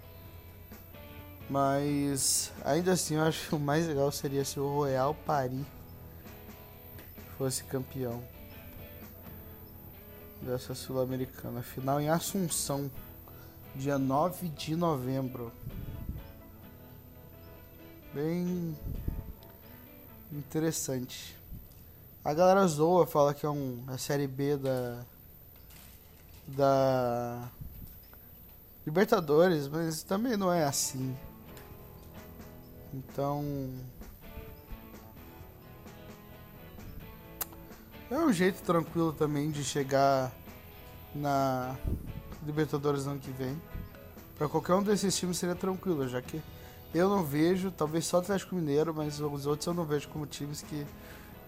Mas 1.50 2.52
ainda 2.64 2.92
assim 2.92 3.16
eu 3.16 3.22
acho 3.22 3.48
que 3.48 3.54
o 3.54 3.58
mais 3.58 3.86
legal 3.86 4.10
seria 4.10 4.44
se 4.44 4.58
o 4.58 4.66
Royal 4.66 5.14
Paris 5.26 5.66
fosse 7.36 7.64
campeão 7.64 8.22
dessa 10.40 10.74
Sul-Americana. 10.74 11.62
Final 11.62 12.00
em 12.00 12.08
Assunção, 12.08 12.90
dia 13.74 13.98
9 13.98 14.48
de 14.48 14.74
novembro 14.74 15.52
bem 18.14 18.76
interessante. 20.32 21.36
A 22.24 22.32
galera 22.32 22.66
zoa, 22.66 23.06
fala 23.06 23.34
que 23.34 23.44
é 23.44 23.50
um, 23.50 23.82
a 23.88 23.98
série 23.98 24.28
B 24.28 24.56
da 24.56 25.04
da 26.46 27.50
Libertadores, 28.86 29.68
mas 29.68 30.02
também 30.02 30.36
não 30.36 30.52
é 30.52 30.64
assim. 30.64 31.16
Então 32.92 33.42
é 38.10 38.18
um 38.18 38.32
jeito 38.32 38.62
tranquilo 38.62 39.12
também 39.12 39.50
de 39.50 39.64
chegar 39.64 40.30
na 41.14 41.76
Libertadores 42.44 43.06
ano 43.06 43.18
que 43.18 43.30
vem. 43.30 43.60
Para 44.36 44.48
qualquer 44.48 44.74
um 44.74 44.82
desses 44.82 45.16
times 45.16 45.38
seria 45.38 45.54
tranquilo, 45.54 46.06
já 46.08 46.20
que 46.20 46.42
eu 46.94 47.08
não 47.08 47.24
vejo, 47.24 47.70
talvez 47.70 48.06
só 48.06 48.18
o 48.18 48.20
Atlético 48.20 48.54
Mineiro, 48.54 48.94
mas 48.94 49.18
os 49.20 49.46
outros 49.46 49.66
eu 49.66 49.74
não 49.74 49.84
vejo 49.84 50.08
como 50.08 50.26
times 50.26 50.62
que 50.62 50.86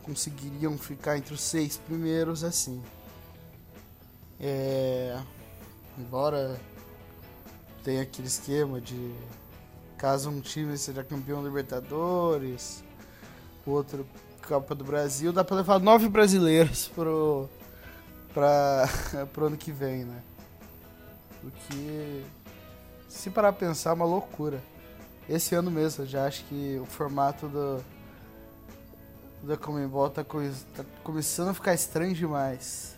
conseguiriam 0.02 0.76
ficar 0.78 1.16
entre 1.16 1.34
os 1.34 1.40
seis 1.40 1.76
primeiros 1.76 2.42
assim. 2.42 2.82
É, 4.40 5.18
embora 5.98 6.60
tenha 7.82 8.02
aquele 8.02 8.28
esquema 8.28 8.80
de 8.80 9.14
caso 9.96 10.28
um 10.28 10.40
time 10.40 10.76
seja 10.76 11.02
campeão 11.02 11.42
Libertadores, 11.42 12.84
o 13.66 13.70
outro 13.70 14.06
Copa 14.46 14.74
do 14.74 14.84
Brasil, 14.84 15.32
dá 15.32 15.42
para 15.42 15.56
levar 15.56 15.80
nove 15.80 16.08
brasileiros 16.08 16.88
pro 16.88 17.48
para 18.32 18.88
pro 19.32 19.46
ano 19.46 19.56
que 19.56 19.72
vem, 19.72 20.04
né? 20.04 20.22
O 21.42 21.50
que 21.50 22.24
se 23.08 23.30
parar 23.30 23.52
pra 23.52 23.68
pensar 23.68 23.90
é 23.90 23.92
uma 23.94 24.04
loucura 24.04 24.62
esse 25.28 25.54
ano 25.54 25.70
mesmo. 25.70 26.04
Eu 26.04 26.08
já 26.08 26.26
acho 26.26 26.44
que 26.44 26.78
o 26.80 26.86
formato 26.86 27.48
do 27.48 27.82
da 29.42 29.56
Comembol 29.56 30.10
tá, 30.10 30.24
tá 30.24 30.84
começando 31.02 31.48
a 31.48 31.54
ficar 31.54 31.74
estranho 31.74 32.14
demais. 32.14 32.95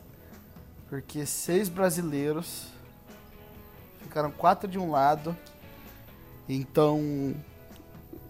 Porque 0.88 1.26
seis 1.26 1.68
brasileiros 1.68 2.66
ficaram 4.00 4.30
quatro 4.30 4.68
de 4.68 4.78
um 4.78 4.90
lado. 4.90 5.36
Então. 6.48 7.34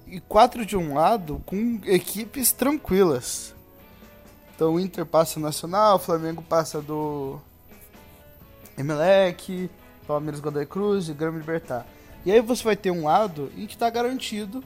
E 0.07 0.21
quatro 0.21 0.64
de 0.64 0.77
um 0.77 0.94
lado 0.94 1.42
com 1.44 1.81
equipes 1.85 2.51
tranquilas. 2.51 3.55
Então 4.55 4.75
o 4.75 4.81
Inter 4.81 5.07
passa 5.07 5.38
Nacional, 5.38 5.97
o 5.97 6.01
Flamengo 6.01 6.42
passa 6.42 6.81
do 6.81 7.38
Emelec, 8.77 9.71
Palmeiras 10.07 10.40
Godoy 10.40 10.64
Cruz 10.64 11.09
e 11.09 11.12
Grêmio 11.12 11.38
Libertar. 11.38 11.87
E 12.25 12.33
aí 12.33 12.40
você 12.40 12.64
vai 12.64 12.75
ter 12.75 12.90
um 12.90 13.05
lado 13.05 13.53
em 13.57 13.66
que 13.66 13.75
está 13.75 13.88
garantido. 13.90 14.64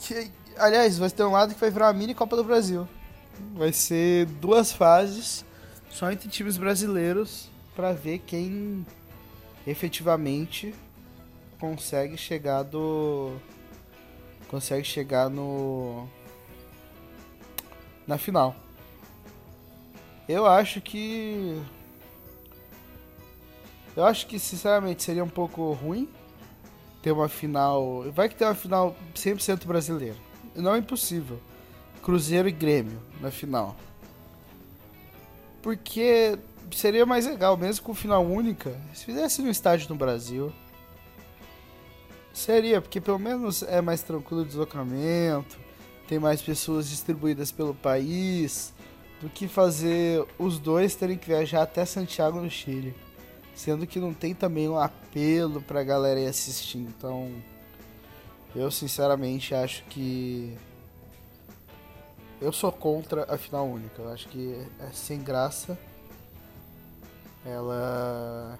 Que, 0.00 0.30
aliás, 0.58 0.98
vai 0.98 1.08
ter 1.10 1.22
um 1.22 1.32
lado 1.32 1.54
que 1.54 1.60
vai 1.60 1.70
virar 1.70 1.86
uma 1.86 1.92
mini 1.92 2.14
Copa 2.14 2.36
do 2.36 2.44
Brasil. 2.44 2.88
Vai 3.54 3.72
ser 3.72 4.26
duas 4.26 4.72
fases 4.72 5.44
só 5.90 6.10
entre 6.10 6.30
times 6.30 6.56
brasileiros 6.56 7.50
para 7.76 7.92
ver 7.92 8.20
quem 8.20 8.86
efetivamente 9.66 10.74
consegue 11.58 12.16
chegar 12.16 12.62
do 12.62 13.36
consegue 14.48 14.84
chegar 14.84 15.28
no 15.28 16.08
na 18.06 18.16
final. 18.16 18.56
Eu 20.26 20.46
acho 20.46 20.80
que 20.80 21.60
eu 23.96 24.04
acho 24.04 24.26
que, 24.26 24.38
sinceramente, 24.38 25.02
seria 25.02 25.24
um 25.24 25.28
pouco 25.28 25.72
ruim 25.72 26.08
ter 27.02 27.12
uma 27.12 27.28
final. 27.28 28.04
Vai 28.12 28.28
que 28.28 28.36
ter 28.36 28.44
uma 28.44 28.54
final 28.54 28.96
100% 29.14 29.66
brasileira. 29.66 30.16
Não 30.54 30.74
é 30.74 30.78
impossível. 30.78 31.40
Cruzeiro 32.02 32.48
e 32.48 32.52
Grêmio 32.52 33.00
na 33.20 33.30
final. 33.30 33.76
Porque 35.62 36.38
seria 36.70 37.04
mais 37.04 37.26
legal, 37.26 37.56
mesmo 37.56 37.84
com 37.84 37.94
final 37.94 38.24
única, 38.24 38.74
se 38.94 39.04
fizesse 39.04 39.42
no 39.42 39.50
estádio 39.50 39.88
no 39.88 39.96
Brasil. 39.96 40.52
Seria, 42.32 42.80
porque 42.80 43.00
pelo 43.00 43.18
menos 43.18 43.62
é 43.62 43.80
mais 43.80 44.02
tranquilo 44.02 44.42
o 44.42 44.46
deslocamento, 44.46 45.58
tem 46.08 46.18
mais 46.18 46.40
pessoas 46.40 46.88
distribuídas 46.88 47.52
pelo 47.52 47.74
país, 47.74 48.72
do 49.20 49.28
que 49.28 49.46
fazer 49.46 50.24
os 50.38 50.58
dois 50.58 50.94
terem 50.94 51.18
que 51.18 51.26
viajar 51.26 51.62
até 51.62 51.84
Santiago 51.84 52.40
no 52.40 52.50
Chile. 52.50 52.94
Sendo 53.54 53.86
que 53.86 53.98
não 53.98 54.14
tem 54.14 54.34
também 54.34 54.68
um 54.68 54.78
apelo 54.78 55.60
pra 55.60 55.82
galera 55.82 56.18
ir 56.18 56.26
assistir. 56.26 56.78
Então, 56.78 57.30
eu 58.54 58.70
sinceramente 58.70 59.54
acho 59.54 59.84
que. 59.84 60.56
Eu 62.40 62.52
sou 62.52 62.72
contra 62.72 63.32
a 63.32 63.36
final 63.36 63.66
única. 63.68 64.00
Eu 64.00 64.08
acho 64.08 64.26
que 64.28 64.54
é 64.80 64.90
sem 64.92 65.22
graça. 65.22 65.78
Ela 67.44 68.58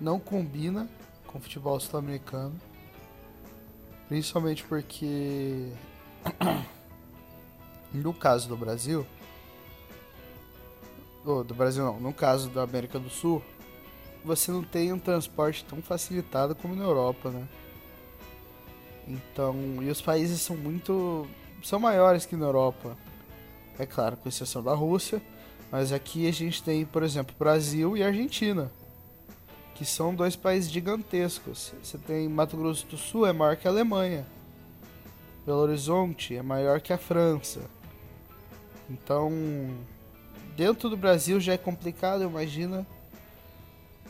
não 0.00 0.18
combina 0.18 0.88
com 1.26 1.36
o 1.36 1.40
futebol 1.40 1.78
sul-americano. 1.78 2.58
Principalmente 4.08 4.64
porque 4.64 5.70
no 7.92 8.14
caso 8.14 8.48
do 8.48 8.56
Brasil, 8.56 9.06
do 11.24 11.54
Brasil 11.54 11.84
não, 11.84 12.00
no 12.00 12.12
caso 12.12 12.48
da 12.50 12.62
América 12.62 12.98
do 12.98 13.10
Sul, 13.10 13.42
você 14.24 14.50
não 14.50 14.62
tem 14.62 14.92
um 14.92 14.98
transporte 14.98 15.64
tão 15.64 15.82
facilitado 15.82 16.54
como 16.54 16.74
na 16.74 16.84
Europa, 16.84 17.30
né? 17.30 17.46
Então, 19.06 19.54
e 19.82 19.90
os 19.90 20.00
países 20.00 20.40
são 20.40 20.56
muito 20.56 21.28
são 21.66 21.80
maiores 21.80 22.24
que 22.24 22.36
na 22.36 22.46
Europa. 22.46 22.96
É 23.76 23.84
claro, 23.84 24.16
com 24.16 24.28
exceção 24.28 24.62
da 24.62 24.72
Rússia, 24.72 25.20
mas 25.70 25.92
aqui 25.92 26.28
a 26.28 26.32
gente 26.32 26.62
tem, 26.62 26.86
por 26.86 27.02
exemplo, 27.02 27.34
Brasil 27.36 27.96
e 27.96 28.04
Argentina, 28.04 28.70
que 29.74 29.84
são 29.84 30.14
dois 30.14 30.36
países 30.36 30.70
gigantescos. 30.70 31.74
Você 31.82 31.98
tem 31.98 32.28
Mato 32.28 32.56
Grosso 32.56 32.86
do 32.86 32.96
Sul 32.96 33.26
é 33.26 33.32
maior 33.32 33.56
que 33.56 33.66
a 33.66 33.70
Alemanha. 33.72 34.24
Belo 35.44 35.58
Horizonte 35.58 36.36
é 36.36 36.42
maior 36.42 36.80
que 36.80 36.92
a 36.92 36.98
França. 36.98 37.62
Então, 38.88 39.32
dentro 40.56 40.88
do 40.88 40.96
Brasil 40.96 41.40
já 41.40 41.54
é 41.54 41.58
complicado, 41.58 42.22
imagina 42.22 42.86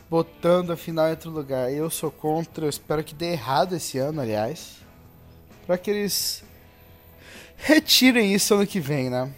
botando 0.07 0.71
a 0.71 0.77
final 0.77 1.07
em 1.07 1.11
outro 1.11 1.31
lugar. 1.31 1.73
Eu 1.73 1.89
sou 1.89 2.11
contra, 2.11 2.65
eu 2.65 2.69
espero 2.69 3.03
que 3.03 3.15
dê 3.15 3.31
errado 3.31 3.75
esse 3.75 3.97
ano, 3.97 4.21
aliás. 4.21 4.77
Para 5.65 5.75
que 5.75 5.89
eles 5.89 6.45
retirem 7.57 8.33
isso 8.33 8.53
ano 8.53 8.67
que 8.67 8.79
vem, 8.79 9.09
né? 9.09 9.29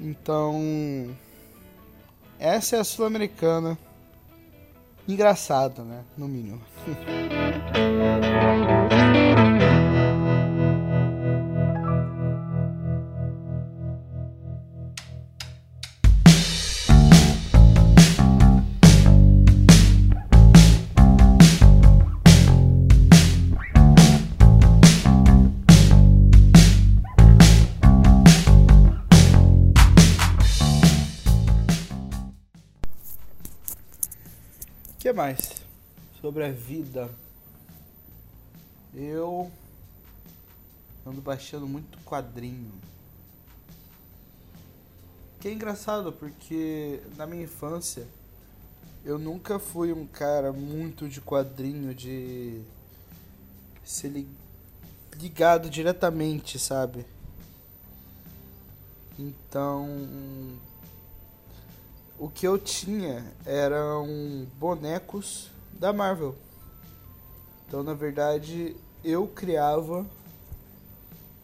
Então, 0.00 1.14
essa 2.38 2.76
é 2.76 2.80
a 2.80 2.84
Sul-Americana. 2.84 3.78
Engraçada, 5.06 5.82
né? 5.82 6.02
No 6.16 6.26
mínimo. 6.26 6.60
que 35.10 35.12
mais? 35.12 35.50
Sobre 36.20 36.44
a 36.44 36.52
vida. 36.52 37.10
Eu 38.94 39.50
ando 41.04 41.20
baixando 41.20 41.66
muito 41.66 41.98
quadrinho. 42.04 42.72
Que 45.40 45.48
é 45.48 45.52
engraçado 45.52 46.12
porque 46.12 47.00
na 47.16 47.26
minha 47.26 47.42
infância 47.42 48.06
eu 49.04 49.18
nunca 49.18 49.58
fui 49.58 49.92
um 49.92 50.06
cara 50.06 50.52
muito 50.52 51.08
de 51.08 51.20
quadrinho, 51.20 51.92
de 51.92 52.62
ser 53.82 54.12
ligado 55.16 55.68
diretamente, 55.68 56.56
sabe? 56.56 57.04
Então 59.18 59.88
o 62.20 62.28
que 62.28 62.46
eu 62.46 62.58
tinha 62.58 63.24
eram 63.46 64.46
bonecos 64.58 65.50
da 65.72 65.90
Marvel. 65.90 66.36
Então, 67.66 67.82
na 67.82 67.94
verdade, 67.94 68.76
eu 69.02 69.26
criava 69.26 70.04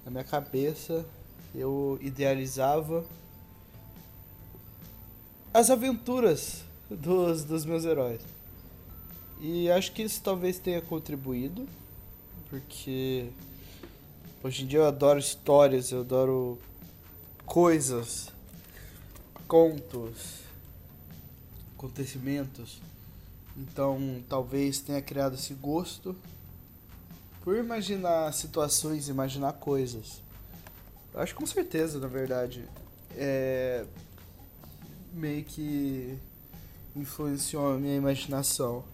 na 0.04 0.10
minha 0.10 0.22
cabeça, 0.22 1.06
eu 1.54 1.98
idealizava 2.02 3.06
as 5.52 5.70
aventuras 5.70 6.62
dos, 6.90 7.42
dos 7.42 7.64
meus 7.64 7.86
heróis. 7.86 8.20
E 9.40 9.70
acho 9.70 9.92
que 9.92 10.02
isso 10.02 10.20
talvez 10.22 10.58
tenha 10.58 10.82
contribuído, 10.82 11.66
porque 12.50 13.30
hoje 14.44 14.64
em 14.64 14.66
dia 14.66 14.80
eu 14.80 14.86
adoro 14.86 15.18
histórias, 15.18 15.90
eu 15.90 16.00
adoro 16.00 16.58
coisas, 17.46 18.30
contos 19.48 20.45
acontecimentos. 21.86 22.80
Então, 23.56 24.22
talvez 24.28 24.80
tenha 24.80 25.00
criado 25.00 25.34
esse 25.34 25.54
gosto 25.54 26.14
por 27.42 27.56
imaginar 27.56 28.32
situações, 28.32 29.08
imaginar 29.08 29.52
coisas. 29.54 30.20
Eu 31.14 31.20
acho 31.20 31.34
com 31.34 31.46
certeza, 31.46 31.98
na 31.98 32.08
verdade, 32.08 32.64
é 33.16 33.84
meio 35.12 35.42
que 35.44 36.18
influenciou 36.94 37.74
a 37.74 37.78
minha 37.78 37.96
imaginação. 37.96 38.84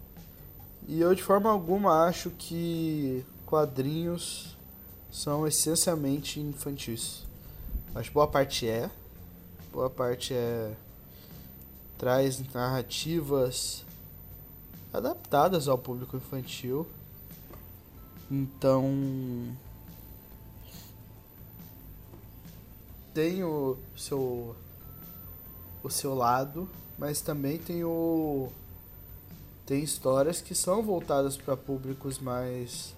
E 0.86 1.00
eu 1.00 1.14
de 1.14 1.22
forma 1.22 1.50
alguma 1.50 2.04
acho 2.04 2.30
que 2.30 3.24
quadrinhos 3.46 4.56
são 5.10 5.46
essencialmente 5.46 6.38
infantis. 6.38 7.24
Que 8.02 8.10
boa 8.10 8.28
parte 8.28 8.68
é, 8.68 8.88
boa 9.72 9.90
parte 9.90 10.32
é 10.32 10.72
traz 12.02 12.42
narrativas 12.52 13.84
adaptadas 14.92 15.68
ao 15.68 15.78
público 15.78 16.16
infantil. 16.16 16.84
Então 18.28 18.84
tem 23.14 23.44
o 23.44 23.76
seu 23.96 24.56
o 25.80 25.88
seu 25.88 26.12
lado, 26.12 26.68
mas 26.98 27.20
também 27.20 27.56
tem 27.56 27.84
o 27.84 28.48
tem 29.64 29.84
histórias 29.84 30.40
que 30.40 30.56
são 30.56 30.82
voltadas 30.82 31.36
para 31.36 31.56
públicos 31.56 32.18
mais 32.18 32.96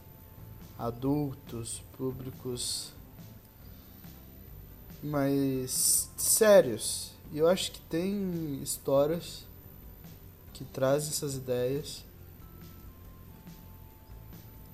adultos, 0.78 1.82
públicos 1.98 2.90
mais 5.02 6.08
sérios, 6.16 7.13
eu 7.38 7.48
acho 7.48 7.72
que 7.72 7.80
tem 7.80 8.60
histórias 8.62 9.44
que 10.52 10.64
trazem 10.64 11.10
essas 11.10 11.34
ideias. 11.34 12.04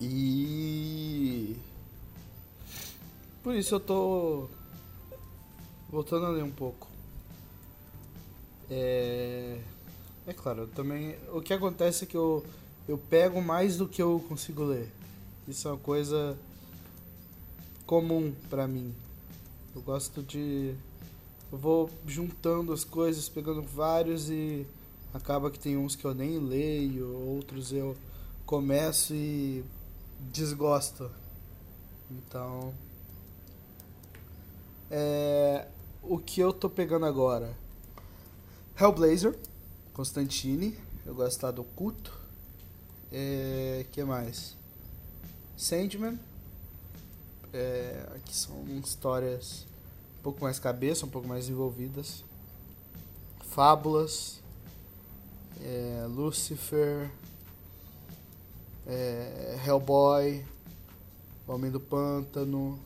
E 0.01 1.57
por 3.43 3.55
isso 3.55 3.75
eu 3.75 3.81
tô 3.81 4.49
voltando 5.91 6.27
a 6.27 6.31
ler 6.31 6.45
um 6.45 6.51
pouco. 6.51 6.89
É, 8.71 9.61
é 10.27 10.33
claro, 10.33 10.67
também 10.69 11.17
o 11.33 11.41
que 11.41 11.53
acontece 11.53 12.05
é 12.05 12.07
que 12.07 12.17
eu 12.17 12.45
eu 12.91 12.99
pego 12.99 13.41
mais 13.41 13.77
do 13.77 13.87
que 13.87 14.03
eu 14.03 14.25
consigo 14.29 14.65
ler. 14.65 14.91
Isso 15.47 15.69
é 15.69 15.71
uma 15.71 15.79
coisa 15.79 16.37
comum 17.87 18.35
para 18.49 18.67
mim. 18.67 18.93
Eu 19.75 19.81
gosto 19.83 20.23
de 20.23 20.75
vou 21.51 21.91
juntando 22.07 22.73
as 22.73 22.85
coisas, 22.85 23.29
pegando 23.29 23.63
vários 23.63 24.31
e 24.31 24.67
acaba 25.13 25.51
que 25.51 25.59
tem 25.59 25.77
uns 25.77 25.97
que 25.97 26.05
eu 26.05 26.15
nem 26.15 26.39
leio, 26.39 27.17
outros 27.27 27.73
eu 27.73 27.97
começo 28.47 29.15
e 29.15 29.65
desgosto. 30.21 31.11
Então, 32.11 32.75
é, 34.91 35.67
o 36.03 36.19
que 36.19 36.41
eu 36.41 36.53
tô 36.53 36.69
pegando 36.69 37.07
agora? 37.07 37.57
Hellblazer, 38.79 39.39
Constantine, 39.93 40.77
eu 41.05 41.15
gosto 41.15 41.43
lá 41.43 41.51
do 41.51 41.65
culto. 41.65 42.19
É, 43.13 43.85
que 43.91 44.03
mais? 44.05 44.57
Sandman, 45.57 46.19
é, 47.53 48.07
que 48.25 48.35
são 48.35 48.65
histórias 48.79 49.67
um 50.21 50.23
pouco 50.23 50.43
mais 50.43 50.59
cabeça, 50.59 51.07
um 51.07 51.09
pouco 51.09 51.27
mais 51.27 51.49
envolvidas. 51.49 52.23
Fábulas, 53.49 54.39
é, 55.63 56.07
Lucifer, 56.09 57.11
é, 58.87 59.59
Hellboy, 59.67 60.45
Homem 61.49 61.71
do 61.71 61.81
Pântano, 61.81 62.79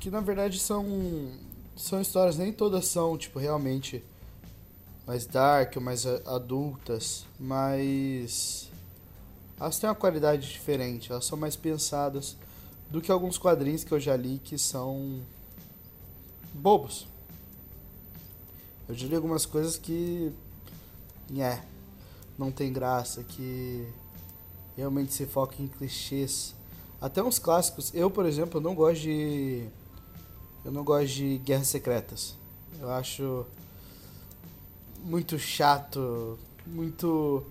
que 0.00 0.10
na 0.10 0.20
verdade 0.20 0.58
são 0.58 0.84
são 1.76 2.00
histórias 2.00 2.36
nem 2.36 2.52
todas 2.52 2.86
são 2.86 3.16
tipo 3.16 3.38
realmente 3.38 4.02
mais 5.06 5.26
dark 5.26 5.76
ou 5.76 5.82
mais 5.82 6.04
adultas, 6.06 7.24
mas 7.38 8.68
elas 9.60 9.78
têm 9.78 9.88
uma 9.88 9.94
qualidade 9.94 10.50
diferente, 10.50 11.12
elas 11.12 11.24
são 11.24 11.38
mais 11.38 11.54
pensadas 11.54 12.36
do 12.90 13.00
que 13.00 13.12
alguns 13.12 13.38
quadrinhos 13.38 13.84
que 13.84 13.92
eu 13.92 14.00
já 14.00 14.16
li 14.16 14.40
que 14.42 14.58
são 14.58 15.22
bobos. 16.56 17.06
Eu 18.88 18.94
diria 18.94 19.18
algumas 19.18 19.44
coisas 19.44 19.76
que. 19.76 20.32
É, 21.38 21.60
não 22.38 22.52
tem 22.52 22.72
graça, 22.72 23.24
que 23.24 23.86
realmente 24.76 25.12
se 25.12 25.26
foca 25.26 25.60
em 25.60 25.66
clichês. 25.66 26.54
Até 27.00 27.22
uns 27.22 27.38
clássicos. 27.38 27.92
Eu, 27.94 28.10
por 28.10 28.26
exemplo, 28.26 28.60
não 28.60 28.74
gosto 28.74 29.02
de. 29.02 29.66
Eu 30.64 30.72
não 30.72 30.84
gosto 30.84 31.08
de 31.08 31.38
Guerras 31.38 31.68
Secretas. 31.68 32.36
Eu 32.80 32.90
acho 32.90 33.46
muito 35.04 35.38
chato, 35.38 36.38
muito. 36.66 37.44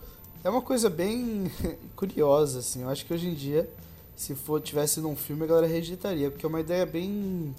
É 0.44 0.50
uma 0.50 0.62
coisa 0.62 0.90
bem 0.90 1.52
curiosa, 1.96 2.60
assim. 2.60 2.84
Eu 2.84 2.90
acho 2.90 3.06
que 3.06 3.14
hoje 3.14 3.28
em 3.28 3.34
dia, 3.34 3.70
se 4.16 4.36
for 4.36 4.62
tivesse 4.62 5.00
num 5.00 5.16
filme, 5.16 5.44
a 5.44 5.48
galera 5.48 5.68
rejeitaria, 5.68 6.30
porque 6.30 6.46
é 6.46 6.50
uma 6.50 6.60
ideia 6.60 6.86
bem 6.86 7.56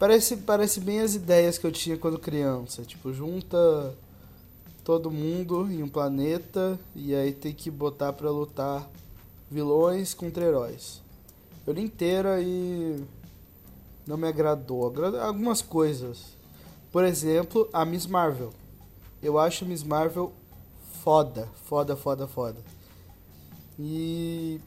Parece, 0.00 0.38
parece 0.38 0.80
bem 0.80 1.00
as 1.00 1.14
ideias 1.14 1.58
que 1.58 1.66
eu 1.66 1.70
tinha 1.70 1.98
quando 1.98 2.18
criança. 2.18 2.82
Tipo, 2.84 3.12
junta 3.12 3.94
todo 4.82 5.10
mundo 5.10 5.70
em 5.70 5.82
um 5.82 5.88
planeta 5.90 6.80
e 6.96 7.14
aí 7.14 7.34
tem 7.34 7.52
que 7.52 7.70
botar 7.70 8.14
pra 8.14 8.30
lutar 8.30 8.88
vilões 9.50 10.14
contra 10.14 10.42
heróis. 10.42 11.02
Eu 11.66 11.74
li 11.74 11.82
inteira 11.82 12.40
e 12.40 13.04
não 14.06 14.16
me 14.16 14.26
agradou. 14.26 14.90
Algumas 15.20 15.60
coisas. 15.60 16.32
Por 16.90 17.04
exemplo, 17.04 17.68
a 17.70 17.84
Miss 17.84 18.06
Marvel. 18.06 18.54
Eu 19.22 19.38
acho 19.38 19.66
Miss 19.66 19.82
Marvel 19.82 20.32
foda, 21.04 21.46
foda, 21.66 21.94
foda, 21.94 22.26
foda. 22.26 22.56
E 23.78 24.62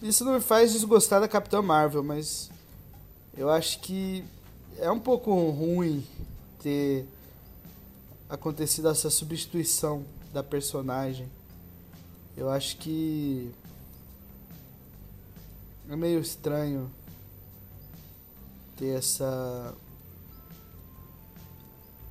isso 0.00 0.24
não 0.24 0.34
me 0.34 0.40
faz 0.40 0.72
desgostar 0.72 1.20
da 1.20 1.26
Capitã 1.26 1.60
Marvel, 1.60 2.04
mas 2.04 2.48
Eu 3.36 3.50
acho 3.50 3.80
que 3.80 4.24
é 4.80 4.90
um 4.90 4.98
pouco 4.98 5.30
ruim 5.50 6.04
ter 6.62 7.06
acontecido 8.28 8.88
essa 8.88 9.10
substituição 9.10 10.04
da 10.32 10.42
personagem. 10.42 11.28
Eu 12.36 12.48
acho 12.48 12.78
que 12.78 13.52
é 15.88 15.94
meio 15.94 16.20
estranho 16.20 16.90
ter 18.76 18.96
essa 18.96 19.74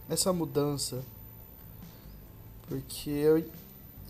essa 0.08 0.32
mudança. 0.32 1.04
Porque 2.68 3.10
eu 3.10 3.44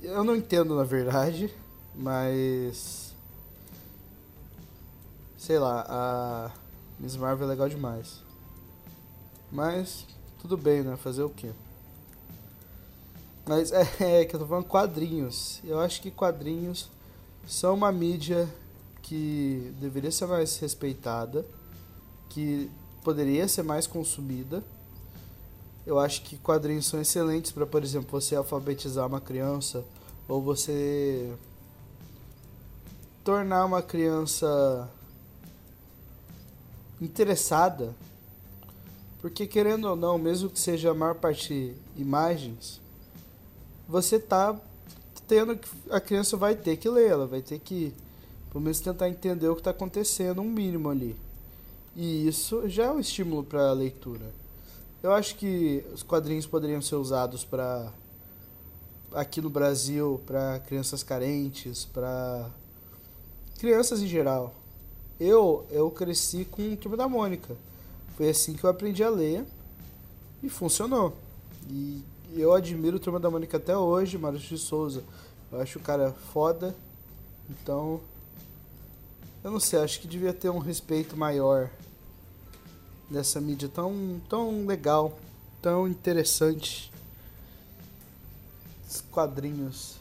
eu 0.01 0.23
não 0.23 0.35
entendo 0.35 0.75
na 0.75 0.83
verdade, 0.83 1.53
mas 1.95 3.13
sei 5.37 5.57
lá, 5.59 5.85
a 5.87 6.51
Miss 6.99 7.15
Marvel 7.15 7.47
é 7.47 7.49
legal 7.51 7.69
demais. 7.69 8.28
Mas 9.51 10.05
tudo 10.39 10.55
bem, 10.55 10.83
né? 10.83 10.95
Fazer 10.97 11.23
o 11.23 11.29
quê? 11.29 11.51
Mas 13.47 13.71
é, 13.73 14.21
é, 14.21 14.25
que 14.25 14.35
eu 14.35 14.39
tô 14.39 14.45
falando 14.45 14.65
quadrinhos. 14.65 15.59
Eu 15.63 15.79
acho 15.79 16.01
que 16.01 16.11
quadrinhos 16.11 16.89
são 17.47 17.73
uma 17.73 17.91
mídia 17.91 18.47
que 19.01 19.73
deveria 19.79 20.11
ser 20.11 20.27
mais 20.27 20.57
respeitada, 20.59 21.45
que 22.29 22.69
poderia 23.03 23.47
ser 23.47 23.63
mais 23.63 23.87
consumida. 23.87 24.63
Eu 25.85 25.97
acho 25.97 26.21
que 26.21 26.37
quadrinhos 26.37 26.85
são 26.85 27.01
excelentes 27.01 27.51
para, 27.51 27.65
por 27.65 27.83
exemplo, 27.83 28.09
você 28.11 28.35
alfabetizar 28.35 29.07
uma 29.07 29.19
criança 29.19 29.83
ou 30.27 30.41
você 30.41 31.33
tornar 33.23 33.65
uma 33.65 33.81
criança 33.81 34.87
interessada. 37.01 37.95
Porque 39.21 39.45
querendo 39.45 39.85
ou 39.85 39.95
não, 39.95 40.17
mesmo 40.17 40.49
que 40.49 40.59
seja 40.59 40.91
a 40.91 40.93
maior 40.93 41.15
parte 41.15 41.75
imagens, 41.97 42.79
você 43.87 44.17
tá 44.17 44.55
tendo 45.27 45.57
que 45.57 45.69
a 45.89 45.99
criança 45.99 46.37
vai 46.37 46.55
ter 46.55 46.77
que 46.77 46.89
ler, 46.89 47.09
ela 47.09 47.27
vai 47.27 47.41
ter 47.41 47.59
que 47.59 47.93
pelo 48.51 48.63
menos 48.63 48.79
tentar 48.79 49.09
entender 49.09 49.47
o 49.47 49.55
que 49.55 49.61
está 49.61 49.71
acontecendo, 49.71 50.41
um 50.41 50.49
mínimo 50.49 50.89
ali. 50.89 51.15
E 51.95 52.27
isso 52.27 52.67
já 52.67 52.85
é 52.85 52.91
um 52.91 52.99
estímulo 52.99 53.43
para 53.43 53.69
a 53.69 53.73
leitura. 53.73 54.25
Eu 55.03 55.13
acho 55.13 55.35
que 55.35 55.85
os 55.93 56.03
quadrinhos 56.03 56.45
poderiam 56.45 56.81
ser 56.81 56.95
usados 56.95 57.45
para 57.45 57.91
aqui 59.13 59.41
no 59.41 59.49
Brasil 59.49 60.21
para 60.25 60.59
crianças 60.59 61.03
carentes, 61.03 61.85
para 61.85 62.49
crianças 63.59 64.01
em 64.01 64.07
geral. 64.07 64.53
Eu 65.19 65.65
eu 65.69 65.91
cresci 65.91 66.45
com 66.45 66.73
o 66.73 66.77
Turma 66.77 66.97
da 66.97 67.07
Mônica. 67.07 67.55
Foi 68.19 68.27
assim 68.27 68.53
que 68.53 68.65
eu 68.65 68.69
aprendi 68.69 69.01
a 69.01 69.09
ler 69.09 69.45
e 70.43 70.49
funcionou. 70.49 71.15
E 71.69 72.03
eu 72.33 72.53
admiro 72.53 72.97
o 72.97 72.99
Turma 72.99 73.17
da 73.17 73.31
Mônica 73.31 73.55
até 73.55 73.77
hoje, 73.77 74.17
Maurício 74.17 74.57
de 74.57 74.57
Souza. 74.57 75.05
Eu 75.49 75.61
acho 75.61 75.79
o 75.79 75.81
cara 75.81 76.11
foda. 76.33 76.75
Então, 77.49 78.01
eu 79.41 79.49
não 79.49 79.59
sei, 79.61 79.79
acho 79.79 80.01
que 80.01 80.05
devia 80.05 80.33
ter 80.33 80.49
um 80.49 80.57
respeito 80.57 81.15
maior 81.15 81.69
dessa 83.09 83.39
mídia 83.39 83.69
tão, 83.69 84.19
tão 84.27 84.65
legal, 84.65 85.17
tão 85.61 85.87
interessante. 85.87 86.91
Os 88.85 88.99
quadrinhos. 88.99 89.95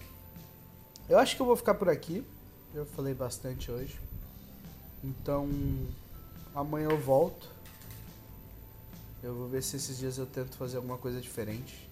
Eu 1.09 1.21
acho 1.21 1.37
que 1.37 1.43
eu 1.43 1.47
vou 1.47 1.55
ficar 1.55 1.75
por 1.75 1.89
aqui. 1.89 2.25
Eu 2.75 2.85
falei 2.85 3.15
bastante 3.15 3.71
hoje. 3.71 3.97
Então, 5.05 5.49
amanhã 6.53 6.89
eu 6.89 6.99
volto. 6.99 7.58
Eu 9.23 9.35
vou 9.35 9.49
ver 9.49 9.63
se 9.63 9.77
esses 9.77 9.99
dias 9.99 10.19
eu 10.19 10.27
tento 10.27 10.57
fazer 10.57 10.77
alguma 10.77 10.99
coisa 10.99 11.21
diferente. 11.21 11.89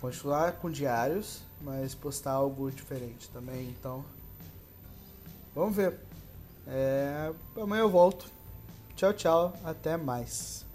Continuar 0.00 0.52
com 0.52 0.70
diários, 0.70 1.40
mas 1.60 1.94
postar 1.94 2.32
algo 2.32 2.70
diferente 2.70 3.28
também. 3.30 3.68
Então, 3.68 4.04
vamos 5.54 5.74
ver. 5.74 5.98
É, 6.66 7.32
amanhã 7.56 7.82
eu 7.82 7.90
volto. 7.90 8.30
Tchau, 8.94 9.12
tchau. 9.12 9.52
Até 9.64 9.96
mais. 9.96 10.67